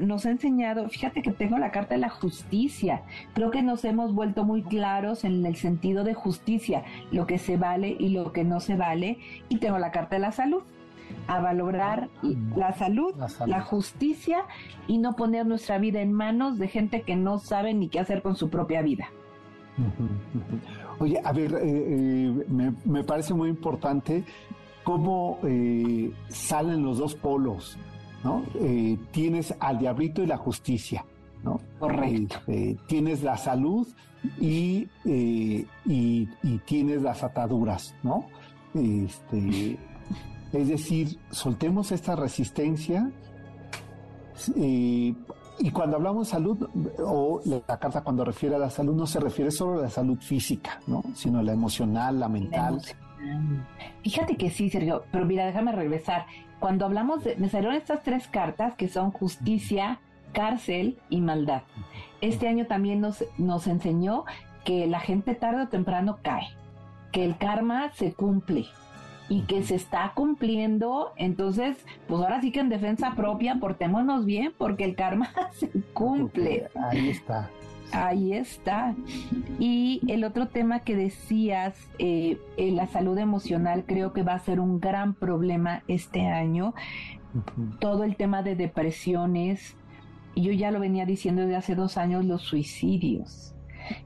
[0.00, 4.12] nos ha enseñado, fíjate que tengo la carta de la justicia, creo que nos hemos
[4.12, 8.42] vuelto muy claros en el sentido de justicia, lo que se vale y lo que
[8.42, 9.18] no se vale,
[9.48, 10.64] y tengo la carta de la salud,
[11.26, 12.08] a valorar
[12.56, 13.14] la salud,
[13.46, 14.44] la, justicia
[14.86, 18.22] y no poner nuestra vida en manos de gente que no sabe ni qué hacer
[18.22, 19.08] con su propia vida.
[20.98, 24.24] Oye, a ver, eh, eh, me, me, parece muy importante
[24.84, 25.38] cómo
[26.28, 27.78] salen los dos polos
[28.24, 28.42] ¿no?
[28.54, 31.04] Eh, tienes al diablito y la justicia,
[31.44, 31.60] ¿no?
[31.78, 32.36] Correcto.
[32.48, 33.86] Eh, tienes la salud
[34.40, 36.26] y, eh, y,
[36.64, 38.24] tienes las ataduras, ¿no?
[38.74, 39.78] Este,
[40.54, 43.10] es decir, soltemos esta resistencia.
[44.56, 45.14] Eh,
[45.58, 49.50] y cuando hablamos salud, o la carta cuando refiere a la salud, no se refiere
[49.50, 51.02] solo a la salud física, ¿no?
[51.14, 52.80] sino a la emocional, la mental.
[54.02, 56.26] Fíjate que sí, Sergio, pero mira, déjame regresar.
[56.60, 60.00] Cuando hablamos de, me salieron estas tres cartas que son justicia,
[60.32, 61.62] cárcel y maldad.
[62.20, 64.24] Este año también nos, nos enseñó
[64.64, 66.48] que la gente tarde o temprano cae,
[67.12, 68.66] que el karma se cumple
[69.28, 74.52] y que se está cumpliendo, entonces, pues ahora sí que en defensa propia, portémonos bien
[74.56, 76.68] porque el karma se cumple.
[76.90, 77.50] ahí está.
[77.92, 78.94] Ahí está.
[79.58, 84.38] Y el otro tema que decías, eh, eh, la salud emocional, creo que va a
[84.40, 86.74] ser un gran problema este año.
[87.78, 89.76] Todo el tema de depresiones,
[90.34, 93.53] y yo ya lo venía diciendo desde hace dos años, los suicidios.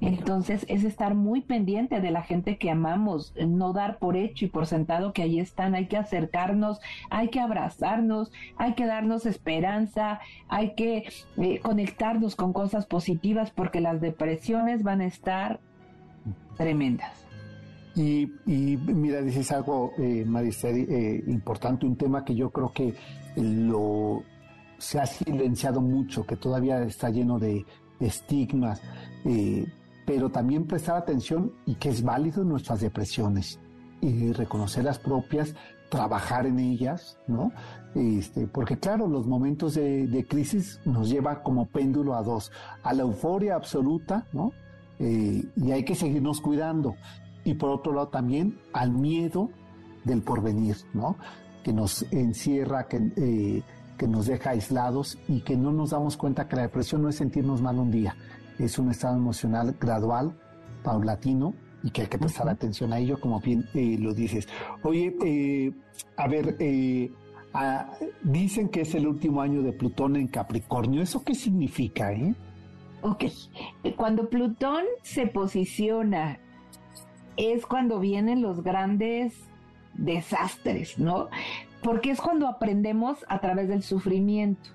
[0.01, 4.49] Entonces es estar muy pendiente de la gente que amamos, no dar por hecho y
[4.49, 10.21] por sentado que ahí están, hay que acercarnos, hay que abrazarnos, hay que darnos esperanza,
[10.49, 11.05] hay que
[11.37, 15.61] eh, conectarnos con cosas positivas porque las depresiones van a estar
[16.57, 17.25] tremendas.
[17.95, 22.95] Y, mira, dices algo, eh, eh, importante, un tema que yo creo que
[23.35, 24.23] lo
[24.79, 27.67] se ha silenciado mucho, que todavía está lleno de
[28.01, 28.81] estigmas,
[29.25, 29.67] eh,
[30.07, 33.59] pero también prestar atención y que es válido nuestras depresiones
[34.01, 35.55] y reconocer las propias,
[35.89, 37.53] trabajar en ellas, ¿no?
[37.95, 43.03] Este, porque claro, los momentos de, crisis nos lleva como péndulo a dos, a la
[43.03, 44.53] euforia absoluta, ¿no?
[44.99, 46.95] Eh, y hay que seguirnos cuidando.
[47.45, 49.51] Y por otro lado también al miedo
[50.05, 51.17] del porvenir, ¿no?
[51.63, 53.63] Que nos encierra, que eh,
[53.99, 57.17] que nos deja aislados y que no nos damos cuenta que la depresión no es
[57.17, 58.17] sentirnos mal un día,
[58.59, 60.35] es un estado emocional gradual,
[60.83, 64.49] paulatino y que hay que prestar atención a ello, como bien eh, lo dices.
[64.83, 65.73] Oye, eh,
[66.17, 67.11] a ver, eh,
[68.23, 72.13] dicen que es el último año de Plutón en Capricornio, ¿eso qué significa?
[72.13, 72.35] Eh?
[73.03, 73.25] Ok,
[73.97, 76.41] cuando Plutón se posiciona
[77.37, 79.35] es cuando vienen los grandes
[79.95, 81.29] desastres, ¿no?
[81.83, 84.71] Porque es cuando aprendemos a través del sufrimiento.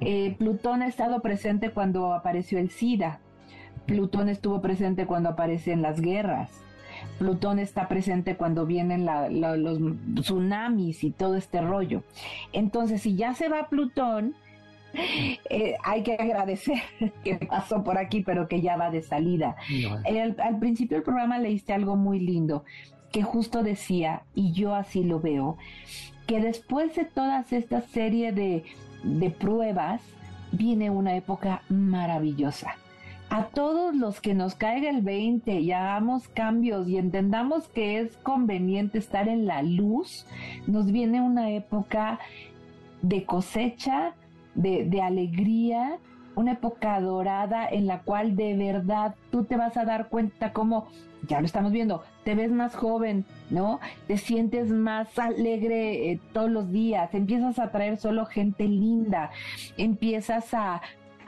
[0.00, 3.20] Eh, Plutón ha estado presente cuando apareció el SIDA,
[3.86, 6.50] Plutón estuvo presente cuando aparecen las guerras,
[7.18, 9.78] Plutón está presente cuando vienen los
[10.14, 12.02] tsunamis y todo este rollo.
[12.52, 14.34] Entonces, si ya se va Plutón,
[15.50, 16.78] eh, hay que agradecer
[17.24, 19.56] que pasó por aquí, pero que ya va de salida.
[20.38, 22.64] al principio del programa leíste algo muy lindo
[23.12, 25.56] que justo decía, y yo así lo veo,
[26.26, 28.64] que después de todas esta serie de,
[29.02, 30.00] de pruebas,
[30.52, 32.74] viene una época maravillosa.
[33.28, 38.16] A todos los que nos caiga el 20 y hagamos cambios y entendamos que es
[38.18, 40.26] conveniente estar en la luz,
[40.66, 42.20] nos viene una época
[43.02, 44.14] de cosecha,
[44.54, 45.98] de, de alegría,
[46.36, 50.86] una época dorada en la cual de verdad tú te vas a dar cuenta cómo,
[51.26, 53.78] ya lo estamos viendo, te ves más joven, ¿no?
[54.08, 59.30] Te sientes más alegre eh, todos los días, empiezas a traer solo gente linda,
[59.76, 60.82] empiezas a,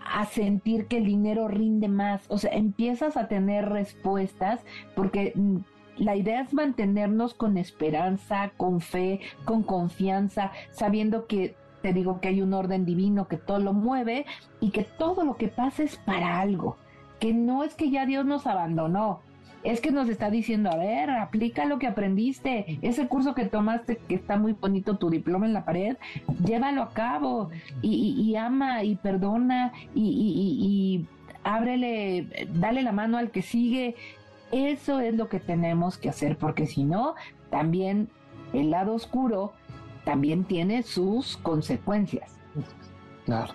[0.05, 4.59] a sentir que el dinero rinde más, o sea, empiezas a tener respuestas
[4.97, 5.59] porque mm,
[5.99, 12.27] la idea es mantenernos con esperanza, con fe, con confianza, sabiendo que te digo que
[12.27, 14.27] hay un orden divino que todo lo mueve
[14.59, 16.77] y que todo lo que pasa es para algo,
[17.21, 19.21] que no es que ya Dios nos abandonó,
[19.65, 23.97] es que nos está diciendo, a ver, aplica lo que aprendiste, ese curso que tomaste,
[23.97, 25.97] que está muy bonito, tu diploma en la pared,
[26.45, 27.51] llévalo a cabo
[27.83, 31.07] y, ama y perdona y, y
[31.45, 33.97] ábrele, dale la mano al que sigue.
[34.53, 37.15] Eso es lo que tenemos que hacer, porque si no,
[37.51, 38.09] también
[38.53, 39.53] el lado oscuro
[40.05, 42.39] también tiene sus consecuencias.
[43.27, 43.53] Claro.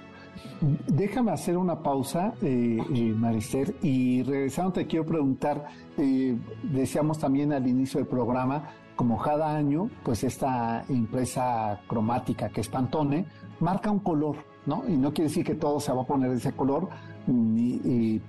[0.87, 5.65] Déjame hacer una pausa, eh, eh, Marister, y regresando te quiero preguntar,
[5.97, 12.61] eh, decíamos también al inicio del programa, como cada año, pues esta empresa cromática que
[12.61, 13.25] es Pantone,
[13.59, 14.83] marca un color, ¿no?
[14.87, 16.87] Y no quiere decir que todo se va a poner ese color,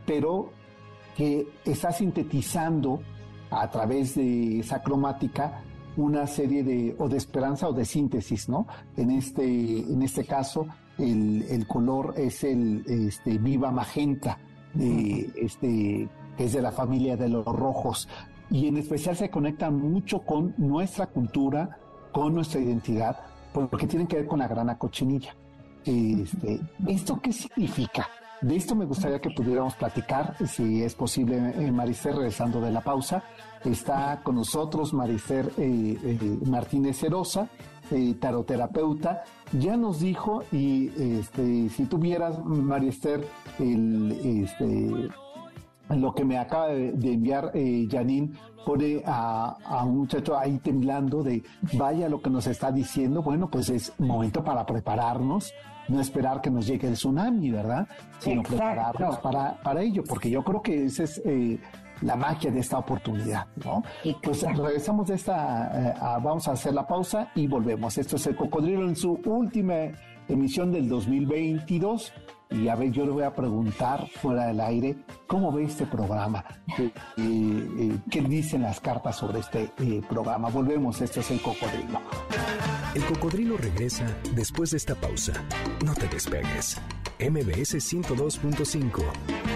[0.07, 0.51] pero
[1.15, 3.01] que está sintetizando
[3.51, 5.63] a través de esa cromática
[5.97, 8.67] una serie de, o de esperanza o de síntesis, ¿no?
[8.97, 10.67] En este, en este caso,
[10.99, 14.39] el, color es el este, viva magenta,
[14.73, 18.09] de, este, que es de la familia de los rojos,
[18.51, 21.79] y en especial se conecta mucho con nuestra cultura,
[22.13, 23.19] con nuestra identidad,
[23.53, 25.35] porque tienen que ver con la grana cochinilla.
[25.85, 28.09] Este, ¿Esto qué significa?
[28.41, 32.83] De esto me gustaría que pudiéramos platicar, si es posible, eh, Marister, regresando de la
[32.83, 33.23] pausa.
[33.65, 37.49] Está con nosotros Marister eh, eh, Martínez Herosa,
[38.21, 39.23] taroterapeuta.
[39.53, 43.27] Ya nos dijo, y este, si tuvieras, Marister,
[43.59, 45.09] el, este,
[45.91, 48.33] lo que me acaba de, enviar eh, Janine
[48.65, 51.43] pone a, a, un muchacho ahí temblando de
[51.75, 55.53] vaya lo que nos está diciendo, bueno, pues es momento para prepararnos,
[55.89, 57.87] no esperar que nos llegue el tsunami, ¿verdad?
[58.19, 61.59] Sino prepararnos para, para ello, porque yo creo que esa es eh,
[62.05, 63.83] la magia de esta oportunidad, ¿no?
[64.23, 67.99] Pues regresamos de esta, eh, vamos a hacer la pausa y volvemos.
[67.99, 69.75] Esto es el cocodrilo en su última
[70.29, 72.13] emisión del 2022
[72.51, 76.45] y a ver, yo le voy a preguntar fuera del aire, ¿cómo ve este programa?
[76.77, 80.51] ¿Qué, eh, eh, dicen las cartas sobre este eh, programa?
[80.51, 82.01] Volvemos, esto es el cocodrilo.
[82.95, 85.33] El cocodrilo regresa después de esta pausa.
[85.85, 86.81] No te despegues.
[87.19, 89.54] MBS 102.5.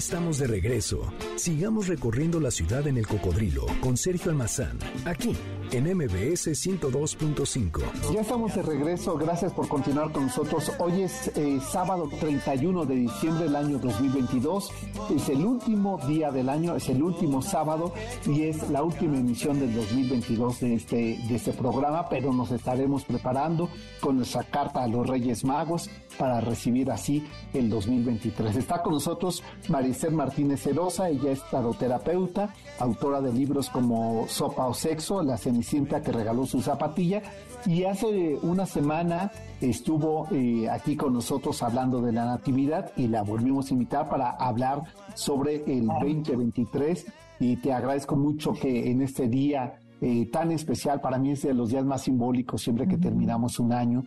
[0.00, 1.12] Estamos de regreso.
[1.36, 5.36] Sigamos recorriendo la ciudad en el cocodrilo con Sergio Almazán, aquí
[5.72, 8.12] en MBS 102.5.
[8.12, 10.72] Ya estamos de regreso, gracias por continuar con nosotros.
[10.78, 14.70] Hoy es eh, sábado 31 de diciembre del año 2022,
[15.14, 17.92] es el último día del año, es el último sábado
[18.26, 20.96] y es la última emisión del 2022 de este,
[21.28, 23.68] de este programa, pero nos estaremos preparando
[24.00, 28.56] con nuestra carta a los Reyes Magos para recibir así el 2023.
[28.56, 34.74] Está con nosotros Maricel Martínez Erosa, ella es taroterapeuta, autora de libros como Sopa o
[34.74, 37.22] Sexo, La Cenicienta que regaló su zapatilla,
[37.66, 43.22] y hace una semana estuvo eh, aquí con nosotros hablando de la Natividad y la
[43.22, 44.82] volvimos a invitar para hablar
[45.14, 47.06] sobre el 2023
[47.40, 51.52] y te agradezco mucho que en este día eh, tan especial, para mí es de
[51.52, 54.04] los días más simbólicos siempre que terminamos un año,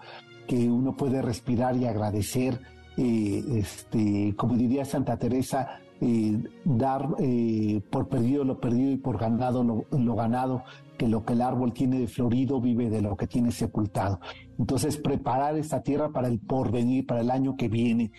[0.48, 2.60] que uno puede respirar y agradecer,
[2.98, 9.18] eh, este, como diría Santa Teresa, eh, dar eh, por perdido lo perdido y por
[9.18, 10.64] ganado lo, ganado,
[10.98, 14.20] que lo que el árbol tiene de florido vive de lo que tiene sepultado.
[14.60, 18.12] Entonces, preparar esta tierra para el porvenir, para el año que viene.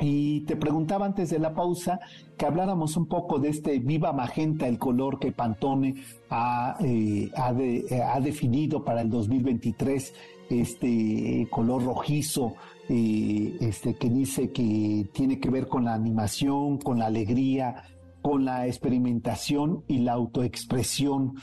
[0.00, 2.00] Y te preguntaba antes de la pausa
[2.36, 5.94] que habláramos un poco de este viva magenta, el color que Pantone
[6.28, 10.12] ha, ha definido para el 2023
[10.60, 12.54] este color rojizo,
[12.88, 17.84] eh, este, que dice que tiene que ver con la animación, con la alegría,
[18.20, 21.34] con la experimentación y la autoexpresión.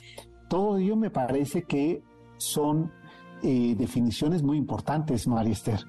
[0.50, 2.02] Todo ello me parece que
[2.38, 2.92] son
[3.44, 5.80] eh, definiciones muy importantes, María Esther.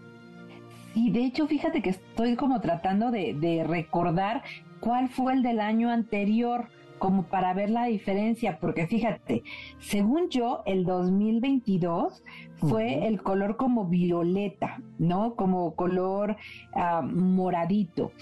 [0.95, 4.43] Y de hecho, fíjate que estoy como tratando de, de recordar
[4.81, 6.69] cuál fue el del año anterior
[7.01, 9.43] como para ver la diferencia, porque fíjate,
[9.79, 12.23] según yo, el 2022
[12.57, 15.35] fue el color como violeta, ¿no?
[15.35, 16.37] Como color
[16.75, 18.13] ah, moradito.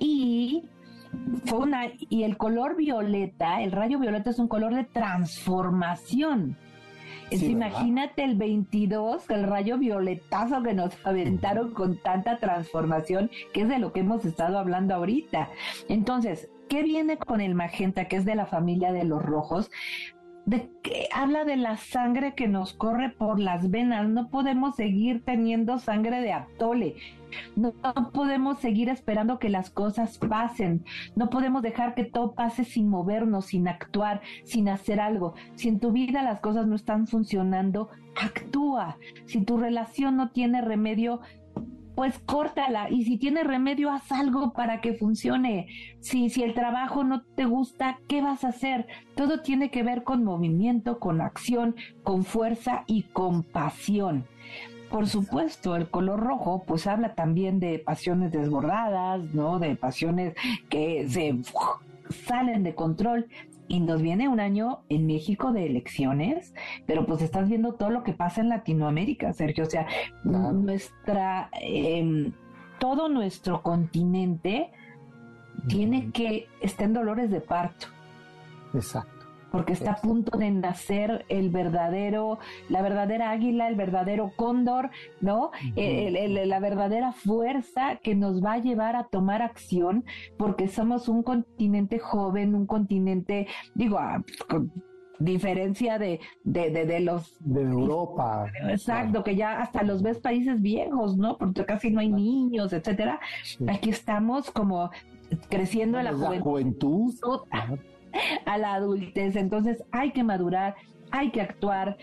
[0.00, 0.64] Y
[1.44, 6.56] fue una, y el color violeta, el rayo violeta es un color de transformación.
[7.30, 13.78] imagínate el 22, el rayo violetazo que nos aventaron con tanta transformación, que es de
[13.78, 15.50] lo que hemos estado hablando ahorita.
[15.88, 19.70] Entonces, ¿Qué viene con el magenta, que es de la familia de los rojos?
[20.46, 24.08] De que habla de la sangre que nos corre por las venas.
[24.08, 26.96] No podemos seguir teniendo sangre de atole.
[27.56, 27.72] No,
[28.12, 30.84] podemos seguir esperando que las cosas pasen.
[31.16, 35.34] No podemos dejar que todo pase sin movernos, sin actuar, sin hacer algo.
[35.54, 37.88] Si en tu vida las cosas no están funcionando,
[38.20, 38.98] actúa.
[39.26, 41.20] Si tu relación no tiene remedio,
[41.94, 45.68] pues córtala y si tiene remedio haz algo para que funcione.
[46.00, 48.86] Si si el trabajo no te gusta, ¿qué vas a hacer?
[49.14, 54.26] Todo tiene que ver con movimiento, con acción, con fuerza y con pasión.
[54.90, 59.58] Por supuesto, el color rojo pues habla también de pasiones desbordadas, ¿no?
[59.58, 60.34] De pasiones
[60.68, 61.36] que se
[62.26, 63.26] salen de control,
[63.68, 66.54] y nos viene un año en México de elecciones,
[66.86, 69.64] pero pues estás viendo todo lo que pasa en Latinoamérica, Sergio.
[69.64, 69.86] O sea,
[70.24, 72.32] nuestra, eh,
[72.78, 74.70] todo nuestro continente
[75.68, 77.86] tiene que, estar en dolores de parto.
[78.74, 79.13] Exacto
[79.54, 84.90] porque está a punto de nacer el verdadero, la verdadera águila, el verdadero cóndor,
[85.20, 85.52] ¿no?
[85.76, 90.04] la verdadera fuerza que nos va a llevar a tomar acción,
[90.36, 93.46] porque somos un continente joven, un continente,
[93.76, 94.00] digo,
[94.48, 94.72] con
[95.20, 97.36] diferencia de, de, los...
[97.38, 98.46] De Europa.
[98.68, 101.38] Exacto, que ya hasta los ves países viejos, ¿no?
[101.38, 103.20] Porque casi no hay niños, etcétera.
[103.68, 104.90] Aquí estamos como
[105.48, 107.14] creciendo en la, la juventud
[108.46, 109.36] a la adultez.
[109.36, 110.74] Entonces hay que madurar,
[111.10, 111.96] hay que actuar,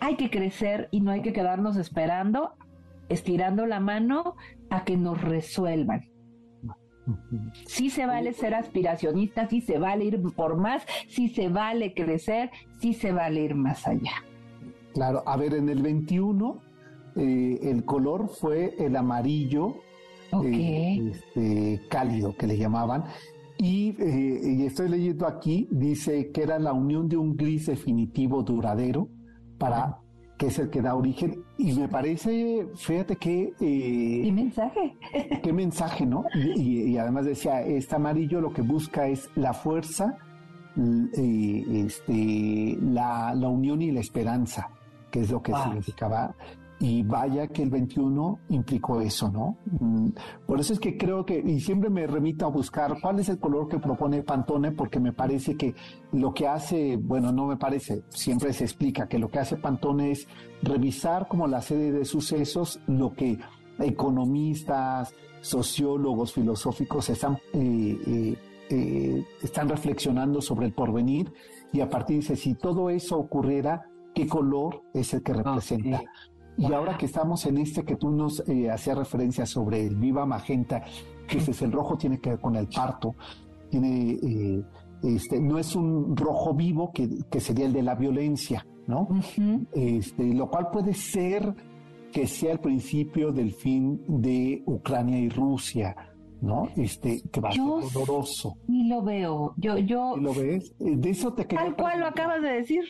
[0.00, 2.52] hay que crecer y no hay que quedarnos esperando,
[3.08, 4.34] estirando la mano
[4.70, 6.10] a que nos resuelvan.
[7.66, 12.50] Sí se vale ser aspiracionista, sí se vale ir por más, sí se vale crecer,
[12.80, 14.24] sí se vale ir más allá.
[14.92, 16.60] Claro, a ver, en el 21
[17.16, 19.76] eh, el color fue el amarillo
[20.44, 23.04] eh, este, cálido que le llamaban.
[23.58, 28.42] Y, eh, y, estoy leyendo aquí, dice que era la unión de un gris definitivo
[28.42, 29.08] duradero
[29.58, 29.98] para
[30.38, 31.42] que es el que da origen.
[31.58, 33.52] Y me parece, fíjate que...
[33.60, 34.96] Eh, ¿Qué mensaje?
[35.42, 36.24] qué mensaje, ¿no?
[36.34, 40.16] Y, además decía, este amarillo lo que busca es la fuerza,
[40.76, 44.70] eh, este, la, la, unión y la esperanza,
[45.10, 46.36] que es lo que significaba
[46.80, 49.56] y vaya que el 21 implicó eso, ¿no?
[49.80, 50.10] Mm,
[50.46, 53.38] por eso es que creo que, y siempre me remito a buscar cuál es el
[53.38, 55.74] color que propone Pantone, porque me parece que
[56.12, 60.12] lo que hace, bueno, no me parece, siempre se explica que lo que hace Pantone
[60.12, 60.28] es
[60.62, 63.38] revisar como la serie de sucesos, lo que
[63.80, 68.36] economistas, sociólogos, filosóficos están, eh, eh,
[68.70, 71.32] eh, están reflexionando sobre el porvenir
[71.72, 76.02] y a partir de si todo eso ocurriera, ¿qué color es el que representa?
[76.58, 80.26] Y ahora que estamos en este que tú nos eh, hacías referencia sobre el viva
[80.26, 80.82] magenta,
[81.26, 83.14] que es el rojo, tiene que ver con el parto,
[83.70, 84.62] tiene, eh,
[85.04, 89.08] este, no es un rojo vivo que, sería el de la violencia, ¿no?
[89.72, 91.54] este, lo cual puede ser
[92.12, 95.94] que sea el principio del fin de Ucrania y Rusia,
[96.40, 96.68] ¿no?
[96.76, 98.56] Este, que va a ser doloroso.
[98.66, 99.54] Ni lo veo.
[99.56, 100.16] Yo, yo.
[100.16, 100.74] ¿Lo ves?
[100.80, 102.82] Eh, de eso te Tal cual lo acabas de decir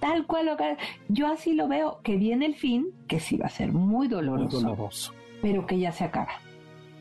[0.00, 0.76] tal cual lo que...
[1.08, 4.60] Yo así lo veo, que viene el fin, que sí va a ser muy doloroso.
[4.60, 5.12] doloroso.
[5.42, 6.32] Pero que ya se acaba.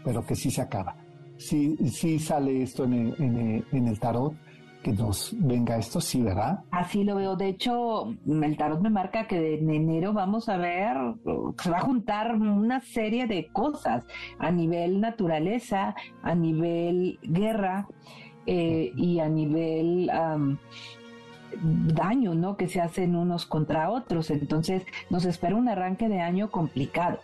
[0.03, 0.95] Pero que sí se acaba.
[1.37, 4.33] Sí, sí sale esto en el, en el, tarot,
[4.81, 6.59] que nos venga esto, sí, ¿verdad?
[6.71, 7.35] Así lo veo.
[7.35, 10.95] De hecho, el tarot me marca que en enero vamos a ver,
[11.57, 14.05] se va a juntar una serie de cosas
[14.37, 17.87] a nivel naturaleza, a nivel guerra
[18.45, 20.09] eh, y a nivel
[21.61, 22.57] daño, ¿no?
[22.57, 24.29] Que se hacen unos contra otros.
[24.31, 27.19] Entonces nos espera un arranque de año complicado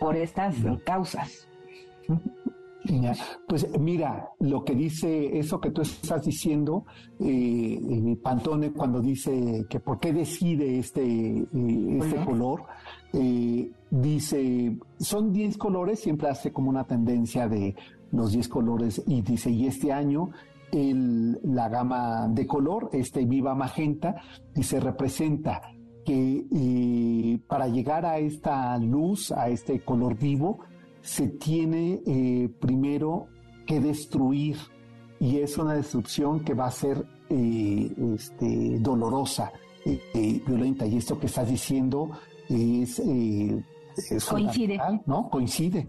[0.00, 0.54] por estas
[0.84, 1.48] causas.
[3.46, 6.86] Pues mira, lo que dice eso que tú estás diciendo,
[7.20, 12.64] eh, Pantone cuando dice que por qué decide este, eh, este color,
[13.12, 17.74] eh, dice, son 10 colores, siempre hace como una tendencia de
[18.10, 20.30] los 10 colores y dice, y este año
[20.72, 24.16] el, la gama de color, este viva magenta,
[24.54, 25.62] y se representa
[26.04, 30.60] que eh, para llegar a esta luz, a este color vivo,
[31.00, 33.26] se tiene eh, primero
[33.66, 34.56] que destruir
[35.20, 39.52] y es una destrucción que va a ser eh, este, dolorosa,
[40.46, 40.86] violenta.
[40.86, 42.10] Y esto que estás diciendo
[42.48, 43.02] es,
[44.28, 45.28] coincide, ¿no?
[45.28, 45.88] Coincide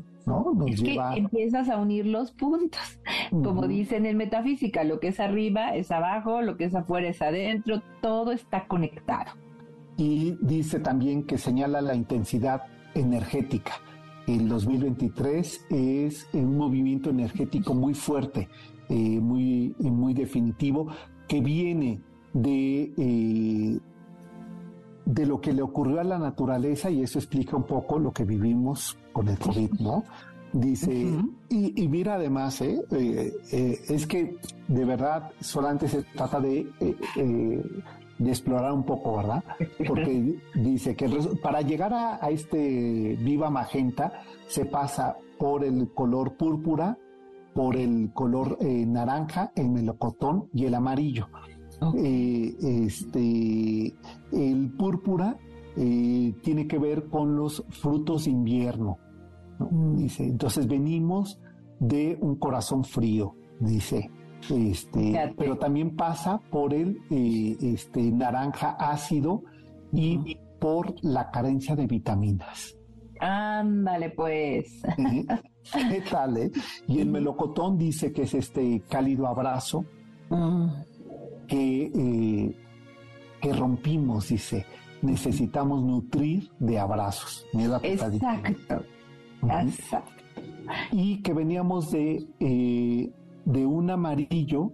[0.67, 2.99] es que empiezas a unir los puntos.
[3.31, 7.21] Como dicen en metafísica, lo que es arriba es abajo, lo que es afuera es
[7.21, 9.31] adentro, todo está conectado.
[9.97, 12.63] Y dice también que señala la intensidad
[12.95, 13.73] energética.
[14.27, 18.47] El 2023 es un movimiento energético muy fuerte,
[18.89, 20.87] eh, muy, muy definitivo,
[21.27, 21.99] que viene
[22.33, 23.79] de, eh,
[25.09, 28.25] de lo que le ocurrió a la naturaleza y eso explica un poco lo que
[28.25, 30.03] vivimos con el COVID, ¿no?
[30.53, 31.07] Dice,
[31.49, 32.79] y, mira además, ¿eh?
[32.91, 34.37] Eh, eh, es que
[34.67, 36.67] de verdad solamente se trata de,
[37.15, 39.43] de explorar un poco, ¿verdad?
[39.87, 41.09] Porque dice que
[41.41, 46.97] para llegar a, a, este viva magenta se pasa por el color púrpura,
[47.53, 51.27] por el color naranja, el melocotón y el amarillo.
[51.95, 53.95] Eh, este,
[54.31, 55.37] el púrpura
[55.77, 58.97] eh, tiene que ver con los frutos de invierno.
[59.95, 61.39] Dice, entonces venimos
[61.79, 64.09] de un corazón frío, dice.
[64.49, 69.43] Este, pero también pasa por el eh, este, naranja ácido
[69.91, 72.77] y por la carencia de vitaminas.
[73.19, 74.81] Ándale, pues.
[75.73, 76.51] ¿Qué tal?
[76.87, 79.83] Y el melocotón dice que es este cálido abrazo,
[80.29, 80.88] mm
[81.49, 82.55] que, eh,
[83.41, 84.65] que rompimos, dice,
[85.01, 87.45] necesitamos nutrir de abrazos.
[87.83, 88.85] Exacto.
[89.43, 90.23] Exacto.
[90.91, 93.11] Y que veníamos de, eh,
[93.45, 94.71] de un amarillo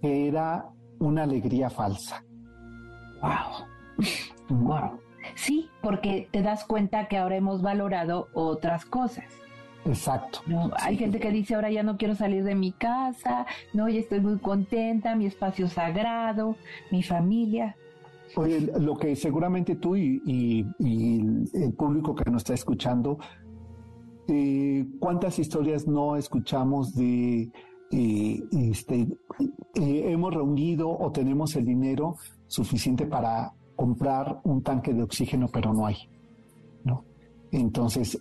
[0.00, 2.24] que era una alegría falsa.
[3.20, 4.58] Wow.
[4.58, 5.00] Wow.
[5.34, 9.24] Sí, porque te das cuenta que ahora hemos valorado otras cosas.
[9.84, 10.40] Exacto.
[10.46, 14.00] No, hay gente que dice ahora ya no quiero salir de mi casa, no, ya
[14.00, 16.56] estoy muy contenta, mi espacio sagrado,
[16.90, 17.76] mi familia.
[18.36, 23.18] Oye, lo que seguramente tú y, el público que nos está escuchando
[24.28, 27.50] eh, ¿cuántas historias no escuchamos de
[27.90, 29.08] eh, este,
[29.74, 32.14] eh, hemos reunido o tenemos el dinero
[32.46, 35.96] suficiente para comprar un tanque de oxígeno, pero no hay,
[36.84, 37.04] ¿no?
[37.50, 38.16] Entonces...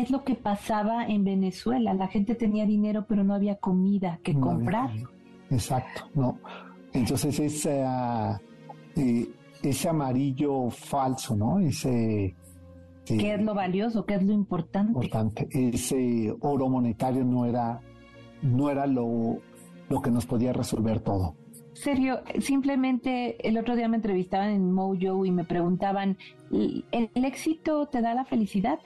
[0.00, 4.34] es lo que pasaba en Venezuela, la gente tenía dinero, pero no había comida que
[4.34, 4.90] comprar.
[5.50, 6.38] Exacto, ¿no?
[6.92, 8.40] Entonces esa,
[9.62, 11.58] ese amarillo falso, ¿no?
[11.60, 12.34] Ese
[13.06, 14.04] ¿Qué es lo valioso?
[14.04, 14.92] ¿Qué es lo importante?
[14.92, 15.48] importante.
[15.50, 17.80] Ese oro monetario no era,
[18.42, 19.38] no era lo,
[19.88, 21.36] lo que nos podía resolver todo.
[21.72, 26.16] Sergio, simplemente el otro día me entrevistaban en Mojo y me preguntaban,
[26.50, 28.78] ¿el, éxito te da la felicidad?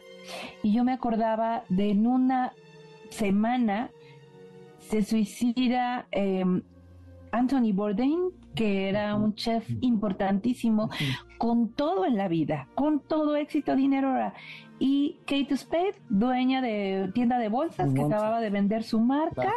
[0.62, 2.52] Y yo me acordaba de en una
[3.10, 3.90] semana
[4.78, 6.62] se suicida em,
[7.32, 10.90] Anthony Bourdain, que era un chef importantísimo,
[11.38, 14.14] con todo en la vida, con todo éxito, dinero.
[14.80, 19.52] Y Kate Spade, dueña de tienda de bolsas, que acababa de vender su marca.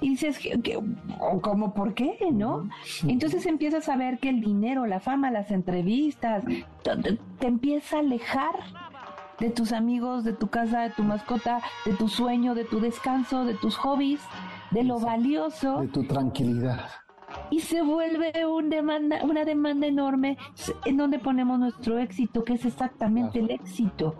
[0.00, 0.40] Y dices,
[1.42, 2.16] ¿cómo por qué?
[2.32, 2.68] ¿No?
[3.06, 6.44] Entonces empiezas a ver que el dinero, la fama, las entrevistas,
[6.82, 8.54] te, te empieza a alejar
[9.38, 13.44] de tus amigos, de tu casa, de tu mascota, de tu sueño, de tu descanso,
[13.44, 14.20] de tus hobbies,
[14.70, 15.80] de lo valioso.
[15.80, 16.88] De tu tranquilidad.
[17.50, 20.36] Y se vuelve un demanda, una demanda enorme
[20.84, 24.16] en donde ponemos nuestro éxito, que es exactamente el éxito.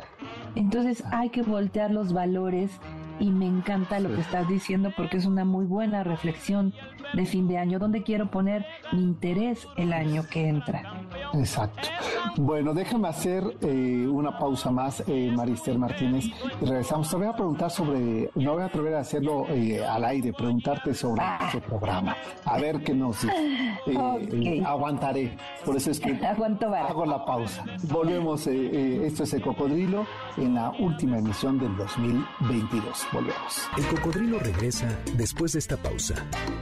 [0.54, 2.80] Entonces hay que voltear los valores
[3.20, 6.72] y me encanta lo que estás diciendo porque es una muy buena reflexión
[7.12, 11.02] de fin de año, donde quiero poner mi interés el año que entra.
[11.34, 11.88] Exacto.
[12.36, 16.26] Bueno, déjame hacer eh, una pausa más, eh, Marister Martínez,
[16.60, 17.10] y regresamos.
[17.10, 20.94] Te voy a preguntar sobre, no voy a atrever a hacerlo eh, al aire, preguntarte
[20.94, 21.46] sobre ah.
[21.48, 22.16] ese programa.
[22.44, 23.24] A ver qué nos
[23.86, 25.36] eh, aguantaré.
[25.64, 27.64] Por eso es que hago la pausa.
[27.84, 30.06] Volvemos, esto es el cocodrilo
[30.36, 33.06] en la última emisión del 2022.
[33.12, 33.68] Volvemos.
[33.76, 36.14] El cocodrilo regresa después de esta pausa.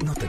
[0.04, 0.28] No te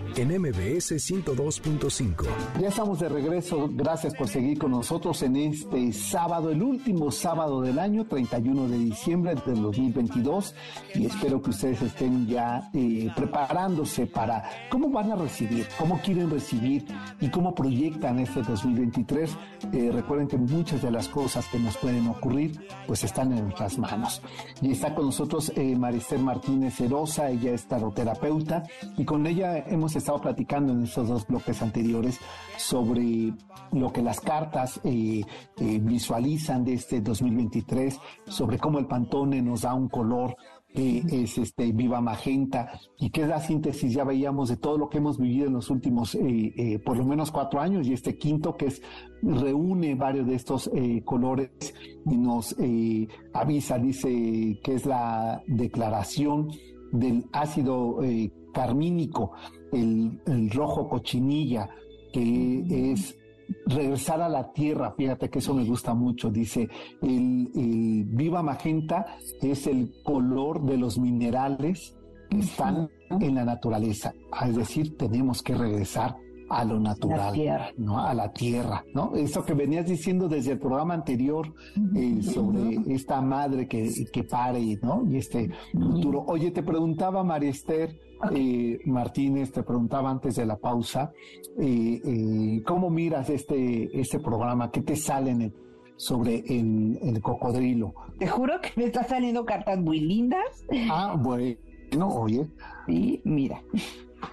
[0.15, 2.25] en MBS 102.5.
[2.59, 3.69] Ya estamos de regreso.
[3.71, 8.77] Gracias por seguir con nosotros en este sábado, el último sábado del año, 31 de
[8.77, 10.55] diciembre del 2022.
[10.95, 16.29] Y espero que ustedes estén ya eh, preparándose para cómo van a recibir, cómo quieren
[16.29, 16.85] recibir
[17.19, 19.31] y cómo proyectan este 2023.
[19.73, 23.77] Eh, recuerden que muchas de las cosas que nos pueden ocurrir, pues están en nuestras
[23.77, 24.21] manos.
[24.61, 28.63] Y está con nosotros eh, Marister Martínez Erosa, ella es taroterapeuta,
[28.97, 32.19] y con ella hemos estado platicando en estos dos bloques anteriores
[32.57, 33.33] sobre
[33.71, 35.21] lo que las cartas eh,
[35.57, 40.35] eh, visualizan de este 2023, sobre cómo el Pantone nos da un color
[40.73, 44.99] es este viva magenta y que es la síntesis ya veíamos de todo lo que
[44.99, 48.67] hemos vivido en los últimos eh, por lo menos cuatro años y este quinto que
[48.67, 48.81] es
[49.21, 50.71] reúne varios de estos
[51.03, 51.51] colores
[52.05, 52.55] y nos
[53.33, 56.47] avisa dice que es la declaración
[56.93, 57.99] del ácido
[58.53, 59.33] carmínico
[59.71, 61.69] el, rojo cochinilla,
[62.13, 63.17] que es
[63.65, 66.69] regresar a la tierra, fíjate que eso me gusta mucho, dice,
[67.01, 71.95] el, viva magenta es el color de los minerales
[72.29, 74.13] que están en la naturaleza,
[74.45, 76.15] es decir, tenemos que regresar
[76.51, 77.99] a lo natural, ¿no?
[77.99, 79.15] A la tierra, ¿no?
[79.15, 81.53] Eso que venías diciendo desde el programa anterior
[81.95, 85.03] eh, sobre esta madre que, que pare, ¿no?
[85.09, 86.25] Y este futuro.
[86.27, 87.97] Oye, te preguntaba María Esther,
[88.35, 91.13] eh, Martínez, te preguntaba antes de la pausa,
[91.57, 94.71] eh, ¿cómo miras este, este programa?
[94.71, 95.53] ¿Qué te salen
[95.95, 97.93] sobre el, cocodrilo?
[98.19, 100.65] Te juro que me están saliendo cartas muy lindas.
[100.89, 101.57] Ah, bueno,
[102.09, 102.45] oye.
[102.87, 103.63] Sí, mira.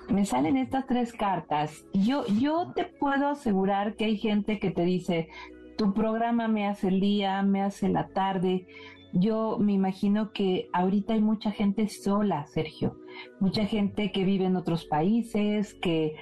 [0.08, 1.84] Me salen estas tres cartas.
[1.92, 5.28] Yo, yo te puedo asegurar que hay gente que te dice,
[5.76, 8.66] tu programa me hace el día, me hace la tarde,
[9.12, 12.96] yo me imagino que ahorita hay mucha gente sola, Sergio,
[13.40, 16.16] mucha gente que vive en otros países, que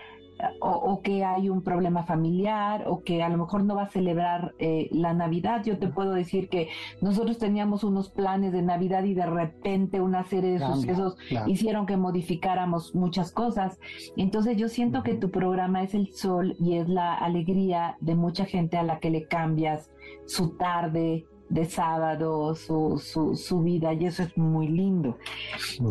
[0.60, 4.54] o, que hay un problema familiar o que a lo mejor no va a celebrar
[4.58, 5.62] eh, la Navidad.
[5.64, 6.68] Yo te puedo decir que
[7.00, 11.16] nosotros teníamos unos planes de Navidad y de repente una serie de sucesos
[11.46, 13.78] hicieron que modificáramos muchas cosas.
[14.16, 18.44] Entonces yo siento que tu programa es el sol y es la alegría de mucha
[18.44, 19.90] gente a la que le cambias
[20.26, 25.16] su tarde, de sábado, su, su, su vida, y eso es muy lindo.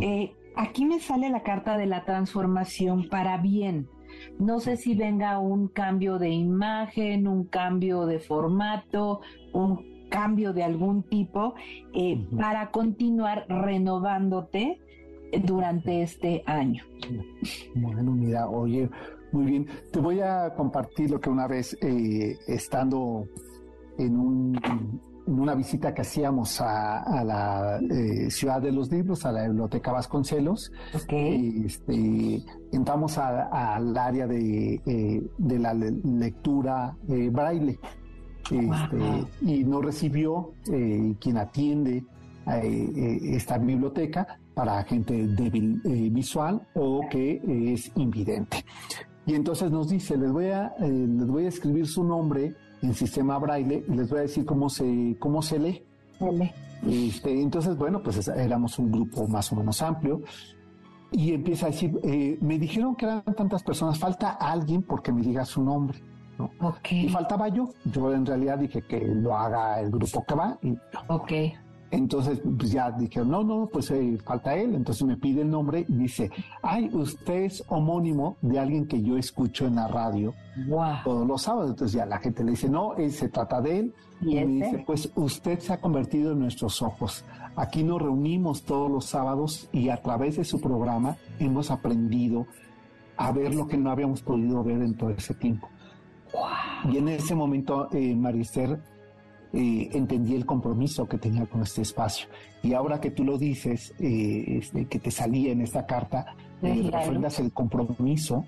[0.01, 3.87] Eh, aquí me sale la carta de la transformación para bien.
[4.39, 9.21] No sé si venga un cambio de imagen, un cambio de formato,
[9.53, 11.55] un cambio de algún tipo
[11.93, 14.79] eh, para continuar renovándote
[15.43, 16.83] durante este año.
[17.75, 18.89] Bueno, mira, oye,
[19.31, 19.67] muy bien.
[19.91, 23.27] Te voy a compartir lo que una vez eh, estando
[23.97, 24.53] en, un,
[25.27, 30.71] una visita que hacíamos a, la eh, Ciudad de los Libros, a la Biblioteca Vasconcelos,
[30.93, 36.95] este, entramos al área de, eh, de, la lectura
[37.31, 37.79] braille.
[38.43, 40.51] Este, y nos recibió
[41.19, 42.05] quien atiende
[42.45, 47.41] esta biblioteca para gente débil visual o que
[47.73, 48.63] es invidente.
[49.27, 52.55] Y entonces nos dice, les voy a, eh, les voy a escribir su nombre
[52.85, 55.83] en sistema braille y les voy a decir cómo se, cómo se lee.
[56.87, 60.21] Este, entonces, bueno, pues éramos un grupo más o menos amplio.
[61.11, 65.21] Y empieza a decir, eh, me dijeron que eran tantas personas, falta alguien porque me
[65.21, 66.01] diga su nombre.
[66.37, 66.51] ¿no?
[66.89, 67.69] Y faltaba yo.
[67.85, 70.57] Yo en realidad dije que lo haga el grupo que va.
[70.61, 70.73] Y,
[71.07, 71.31] ok.
[71.95, 74.75] Entonces, pues ya dije, no, no, pues eh, falta él.
[74.75, 76.29] Entonces me pide el nombre y dice,
[76.61, 80.33] ay, usted es homónimo de alguien que yo escucho en la radio
[81.03, 81.71] todos los sábados.
[81.71, 83.93] Entonces ya la gente le dice, no, él, se trata de él.
[84.21, 87.23] Y, me dice, pues usted se ha convertido en nuestros ojos.
[87.55, 92.45] Aquí nos reunimos todos los sábados y a través de su programa hemos aprendido
[93.15, 95.69] a ver lo que no habíamos podido ver en todo ese tiempo.
[96.91, 98.79] Y en ese momento, eh, Marister,
[99.55, 102.27] eh, entendí el compromiso que tenía con este espacio.
[102.61, 106.89] Y ahora que tú lo dices, eh, este, que te salía en esta carta, eh,
[106.91, 108.45] refrendas el compromiso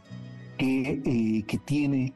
[0.58, 2.14] que, eh, que tiene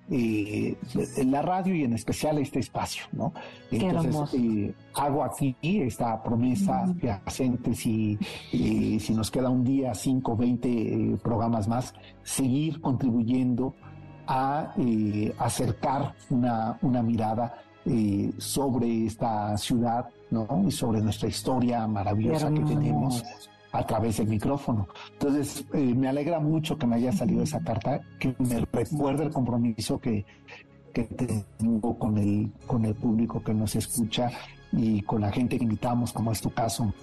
[1.26, 3.34] la radio y en especial este espacio, ¿no?
[3.72, 8.18] Entonces, hago aquí esta promesa uh si,
[8.52, 13.74] si nos queda un día, cinco, veinte programas más, seguir contribuyendo
[14.28, 14.74] a
[15.38, 17.54] acercar una, una mirada
[17.86, 20.64] eh, sobre esta ciudad ¿no?
[20.68, 23.24] y sobre nuestra historia maravillosa que tenemos
[23.72, 24.88] a través del micrófono.
[25.14, 29.32] Entonces, eh, me alegra mucho que me haya salido esa carta, que me recuerde el
[29.32, 30.26] compromiso que,
[30.94, 34.30] que tengo con el, con el público que nos escucha
[34.72, 36.94] y con la gente que invitamos, como es tu caso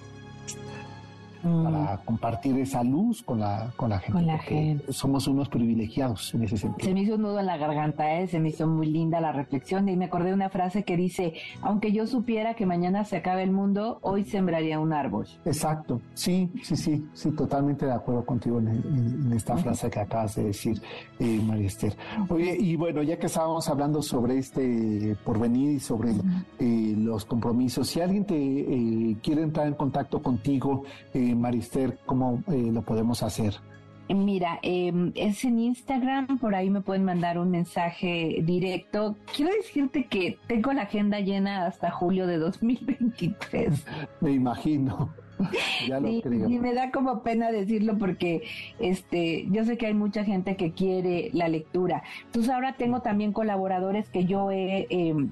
[1.41, 2.05] para mm.
[2.05, 4.91] compartir esa luz con la, con la gente.
[4.91, 6.87] Somos unos privilegiados en ese sentido.
[6.87, 8.27] Se me hizo un nudo en la garganta, ¿eh?
[8.27, 11.33] se me hizo muy linda la reflexión y me acordé de una frase que dice,
[11.61, 15.27] aunque yo supiera que mañana se acabe el mundo, hoy sembraría un árbol.
[15.45, 20.45] Exacto, sí, sí, sí, sí, totalmente de acuerdo contigo en, esta frase que acabas de
[20.45, 20.81] decir,
[21.19, 21.95] eh, María Esther.
[22.29, 26.11] Oye, y bueno, ya que estábamos hablando sobre este porvenir y sobre
[26.59, 30.83] eh, los compromisos, si alguien te eh, quiere entrar en contacto contigo,
[31.13, 33.55] eh, Marister, ¿cómo eh, lo podemos hacer?
[34.09, 39.15] Mira, em, es en Instagram, por ahí me pueden mandar un mensaje directo.
[39.35, 43.85] Quiero decirte que tengo la agenda llena hasta julio de 2023.
[44.21, 45.13] me imagino.
[45.87, 46.49] Ya lo creo.
[46.49, 48.43] Y me da como pena decirlo porque
[48.77, 52.03] este, yo sé que hay mucha gente que quiere la lectura.
[52.25, 55.29] Entonces ahora tengo también colaboradores que yo he em, eh,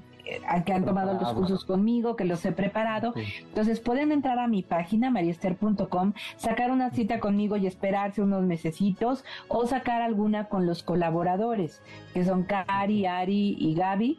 [0.64, 3.14] que han tomado los cursos conmigo, que los he preparado.
[3.16, 9.24] Entonces pueden entrar a mi página mariester.com, sacar una cita conmigo y esperarse unos mesecitos
[9.48, 11.82] o sacar alguna con los colaboradores,
[12.14, 14.18] que son Cari, Ari y Gaby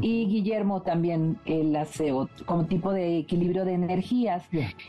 [0.00, 2.12] y Guillermo también el hace
[2.46, 4.44] como tipo de equilibrio de energías.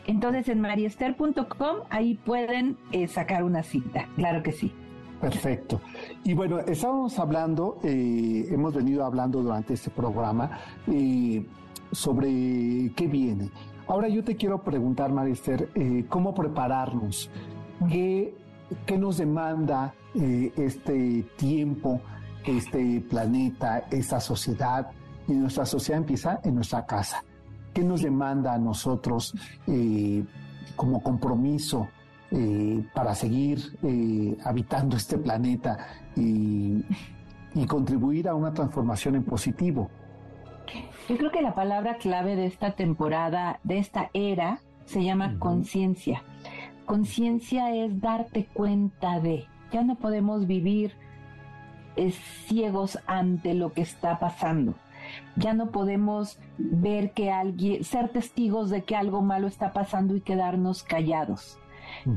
[0.05, 4.73] Entonces en mariester.com ahí pueden eh, sacar una cita, claro que sí.
[5.19, 5.81] Perfecto.
[6.23, 11.45] Y bueno, estábamos hablando, eh, hemos venido hablando durante este programa eh,
[11.91, 13.49] sobre qué viene.
[13.87, 17.29] Ahora yo te quiero preguntar, Marister, eh, ¿cómo prepararnos?
[17.89, 18.35] ¿Qué,
[18.85, 22.01] qué nos demanda este tiempo,
[22.45, 24.89] este planeta, esta sociedad?
[25.27, 27.23] Y nuestra sociedad empieza en nuestra casa.
[27.73, 29.35] ¿Qué nos demanda a nosotros
[30.75, 31.87] como compromiso
[32.37, 35.77] eh, para seguir eh, habitando este planeta
[36.17, 36.83] y,
[37.65, 39.89] contribuir a una transformación en positivo.
[41.07, 46.23] Yo creo que la palabra clave de esta temporada, de esta era, se llama conciencia.
[46.85, 50.91] Conciencia es darte cuenta de, ya no podemos vivir
[51.95, 52.11] eh,
[52.47, 54.75] ciegos ante lo que está pasando.
[55.37, 60.19] Ya no podemos ver que alguien, ser testigos de que algo malo está pasando y
[60.19, 61.59] quedarnos callados.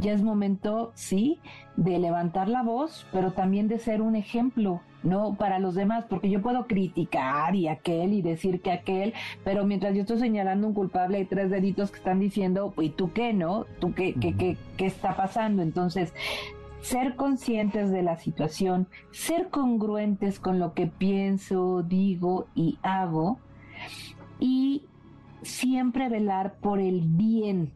[0.01, 1.39] Ya es momento, sí,
[1.77, 5.35] de levantar la voz, pero también de ser un ejemplo, ¿no?
[5.35, 9.15] Para los demás, porque yo puedo criticar y aquel y decir que aquel,
[9.45, 13.13] pero mientras yo estoy señalando un culpable hay tres deditos que están diciendo, ¿y tú
[13.13, 13.65] qué, no?
[13.79, 15.63] ¿Tú qué, qué, qué, qué está pasando?
[15.63, 16.13] Entonces,
[16.81, 23.39] ser conscientes de la situación, ser congruentes con lo que pienso, digo y hago,
[24.41, 24.85] y
[25.43, 27.73] siempre velar por el bien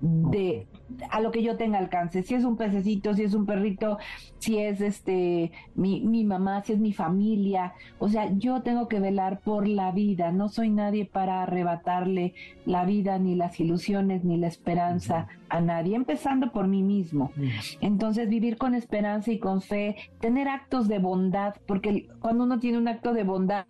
[0.00, 0.66] de
[1.10, 2.22] a lo que yo tenga alcance.
[2.22, 3.98] Si es un pececito, si es un perrito,
[4.38, 7.74] si es este mi, mi mamá, si es mi familia.
[7.98, 10.32] O sea, yo tengo que velar por la vida.
[10.32, 12.34] No soy nadie para arrebatarle
[12.66, 17.32] la vida, ni las ilusiones, ni la esperanza a nadie, empezando por mí mismo.
[17.80, 22.78] Entonces, vivir con esperanza y con fe, tener actos de bondad, porque cuando uno tiene
[22.78, 23.66] un acto de bondad,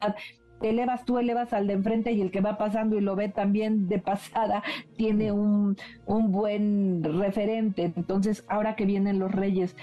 [0.62, 3.88] elevas tú, elevas al de enfrente y el que va pasando y lo ve también
[3.88, 4.62] de pasada
[4.96, 7.92] tiene un, un buen referente.
[7.96, 9.76] Entonces, ahora que vienen los reyes,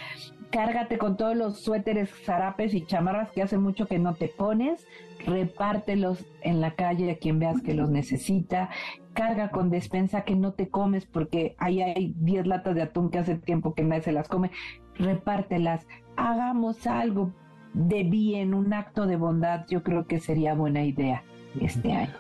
[0.50, 4.86] cárgate con todos los suéteres, zarapes y chamarras que hace mucho que no te pones,
[5.26, 8.70] repártelos en la calle a quien veas que los necesita,
[9.14, 13.20] carga con despensa que no te comes porque ahí hay 10 latas de atún que
[13.20, 14.52] hace tiempo que nadie se las come,
[14.96, 17.34] repártelas, hagamos algo,
[17.78, 21.24] de bien, un acto de bondad, yo creo que sería buena idea
[21.62, 22.14] este año.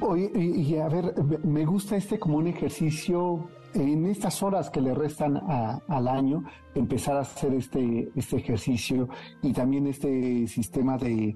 [0.00, 4.94] Oye, y, a ver, me gusta este como un ejercicio en estas horas que le
[4.94, 6.44] restan al año,
[6.76, 9.08] empezar a hacer este, este ejercicio
[9.42, 11.34] y también este sistema de...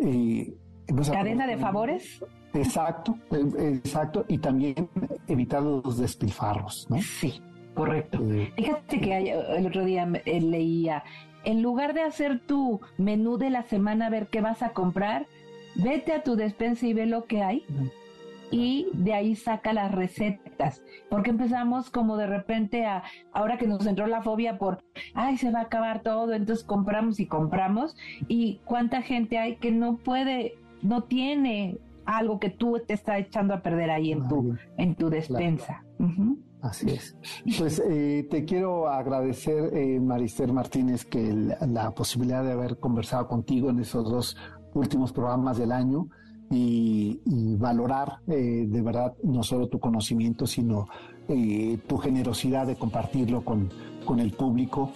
[0.00, 0.54] Eh,
[1.12, 2.24] ¿Cadena de favores?
[2.54, 4.88] Exacto, eh, exacto, y también
[5.26, 6.96] evitar los despilfarros, ¿no?
[7.02, 7.42] Sí,
[7.74, 8.18] correcto.
[8.30, 11.04] Eh, Fíjate que el otro día leía
[11.48, 15.26] en lugar de hacer tu menú de la semana a ver qué vas a comprar,
[15.76, 17.64] vete a tu despensa y ve lo que hay.
[18.50, 20.82] Y de ahí saca las recetas.
[21.08, 24.84] Porque empezamos como de repente a, ahora que nos entró la fobia por,
[25.14, 27.96] ay, se va a acabar todo, entonces compramos y compramos.
[28.28, 33.54] Y cuánta gente hay que no puede, no tiene algo que tú te está echando
[33.54, 35.82] a perder ahí en tu, en tu despensa.
[36.60, 37.16] Así es.
[37.58, 43.70] Pues eh, te quiero agradecer, eh, Marister Martínez, que la posibilidad de haber conversado contigo
[43.70, 44.36] en esos dos
[44.74, 46.08] últimos programas del año
[46.50, 47.20] y,
[47.56, 50.86] valorar eh, de verdad no solo tu conocimiento, sino
[51.28, 53.70] eh, tu generosidad de compartirlo con,
[54.04, 54.92] con el público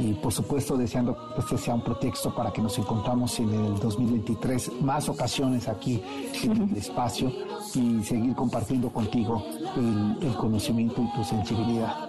[0.00, 3.78] y por supuesto deseando que este sea un pretexto para que nos encontramos en el
[3.78, 6.02] 2023 más ocasiones aquí
[6.42, 7.30] en el espacio
[7.74, 9.44] y seguir compartiendo contigo
[9.76, 12.08] el, conocimiento y tu sensibilidad.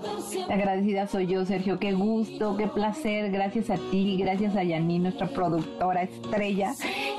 [0.50, 1.80] Agradecida soy yo, Sergio.
[1.80, 3.32] Qué gusto, qué placer.
[3.32, 6.74] Gracias a ti, gracias a Yaní, nuestra productora estrella.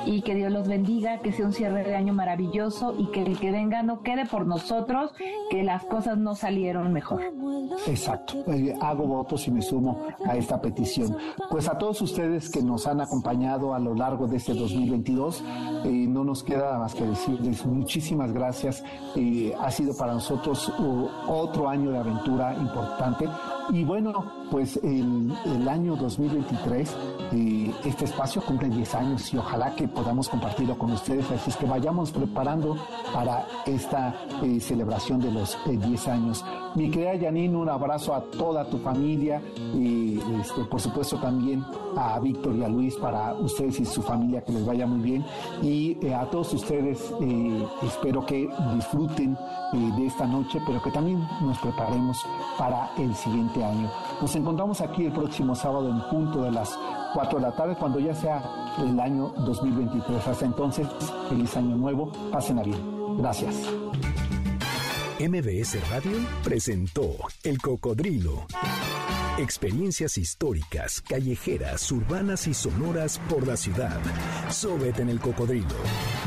[0.07, 3.39] Y que Dios los bendiga, que sea un cierre de año maravilloso y que el
[3.39, 5.13] que venga no quede por nosotros,
[5.51, 7.23] que las cosas no salieron mejor.
[7.87, 8.45] Exacto.
[8.81, 11.17] Hago votos y me sumo a esta petición.
[11.51, 15.43] Pues a todos ustedes que nos han acompañado a lo largo de este 2022,
[15.85, 18.85] eh, no nos queda más que decirles muchísimas gracias.
[19.17, 23.29] Eh, ha sido para nosotros uh, otro año de aventura importante.
[23.71, 25.33] Y bueno, pues el,
[25.69, 26.97] año 2023,
[27.33, 31.31] eh, este espacio cumple 10 años y ojalá que podamos compartirlo con ustedes.
[31.31, 32.77] Así es que vayamos preparando
[33.13, 34.15] para esta
[34.61, 36.45] celebración de los 10 años.
[36.75, 39.43] Mi querida Janine, un abrazo a toda tu familia
[39.75, 41.65] y este, por supuesto también
[41.97, 45.25] a Víctor y a Luis para ustedes y su familia que les vaya muy bien
[45.63, 49.37] y eh, a todos ustedes eh, espero que disfruten
[49.73, 52.17] eh, de esta noche pero que también nos preparemos
[52.59, 53.91] para el siguiente año.
[54.21, 56.79] Nos encontramos aquí el próximo sábado en punto de las
[57.15, 60.27] 4 de la tarde cuando ya sea el año 2023.
[60.27, 60.87] Hasta entonces,
[61.29, 63.19] feliz año nuevo, pasen a bien.
[63.19, 63.55] Gracias.
[65.19, 68.47] MBS Radio presentó El Cocodrilo.
[69.39, 73.99] Experiencias históricas, callejeras, urbanas y sonoras por la ciudad.
[74.51, 75.75] Sóbete en el cocodrilo.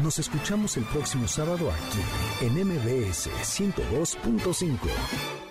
[0.02, 5.45] Nos escuchamos el próximo sábado aquí en MBS 102.5.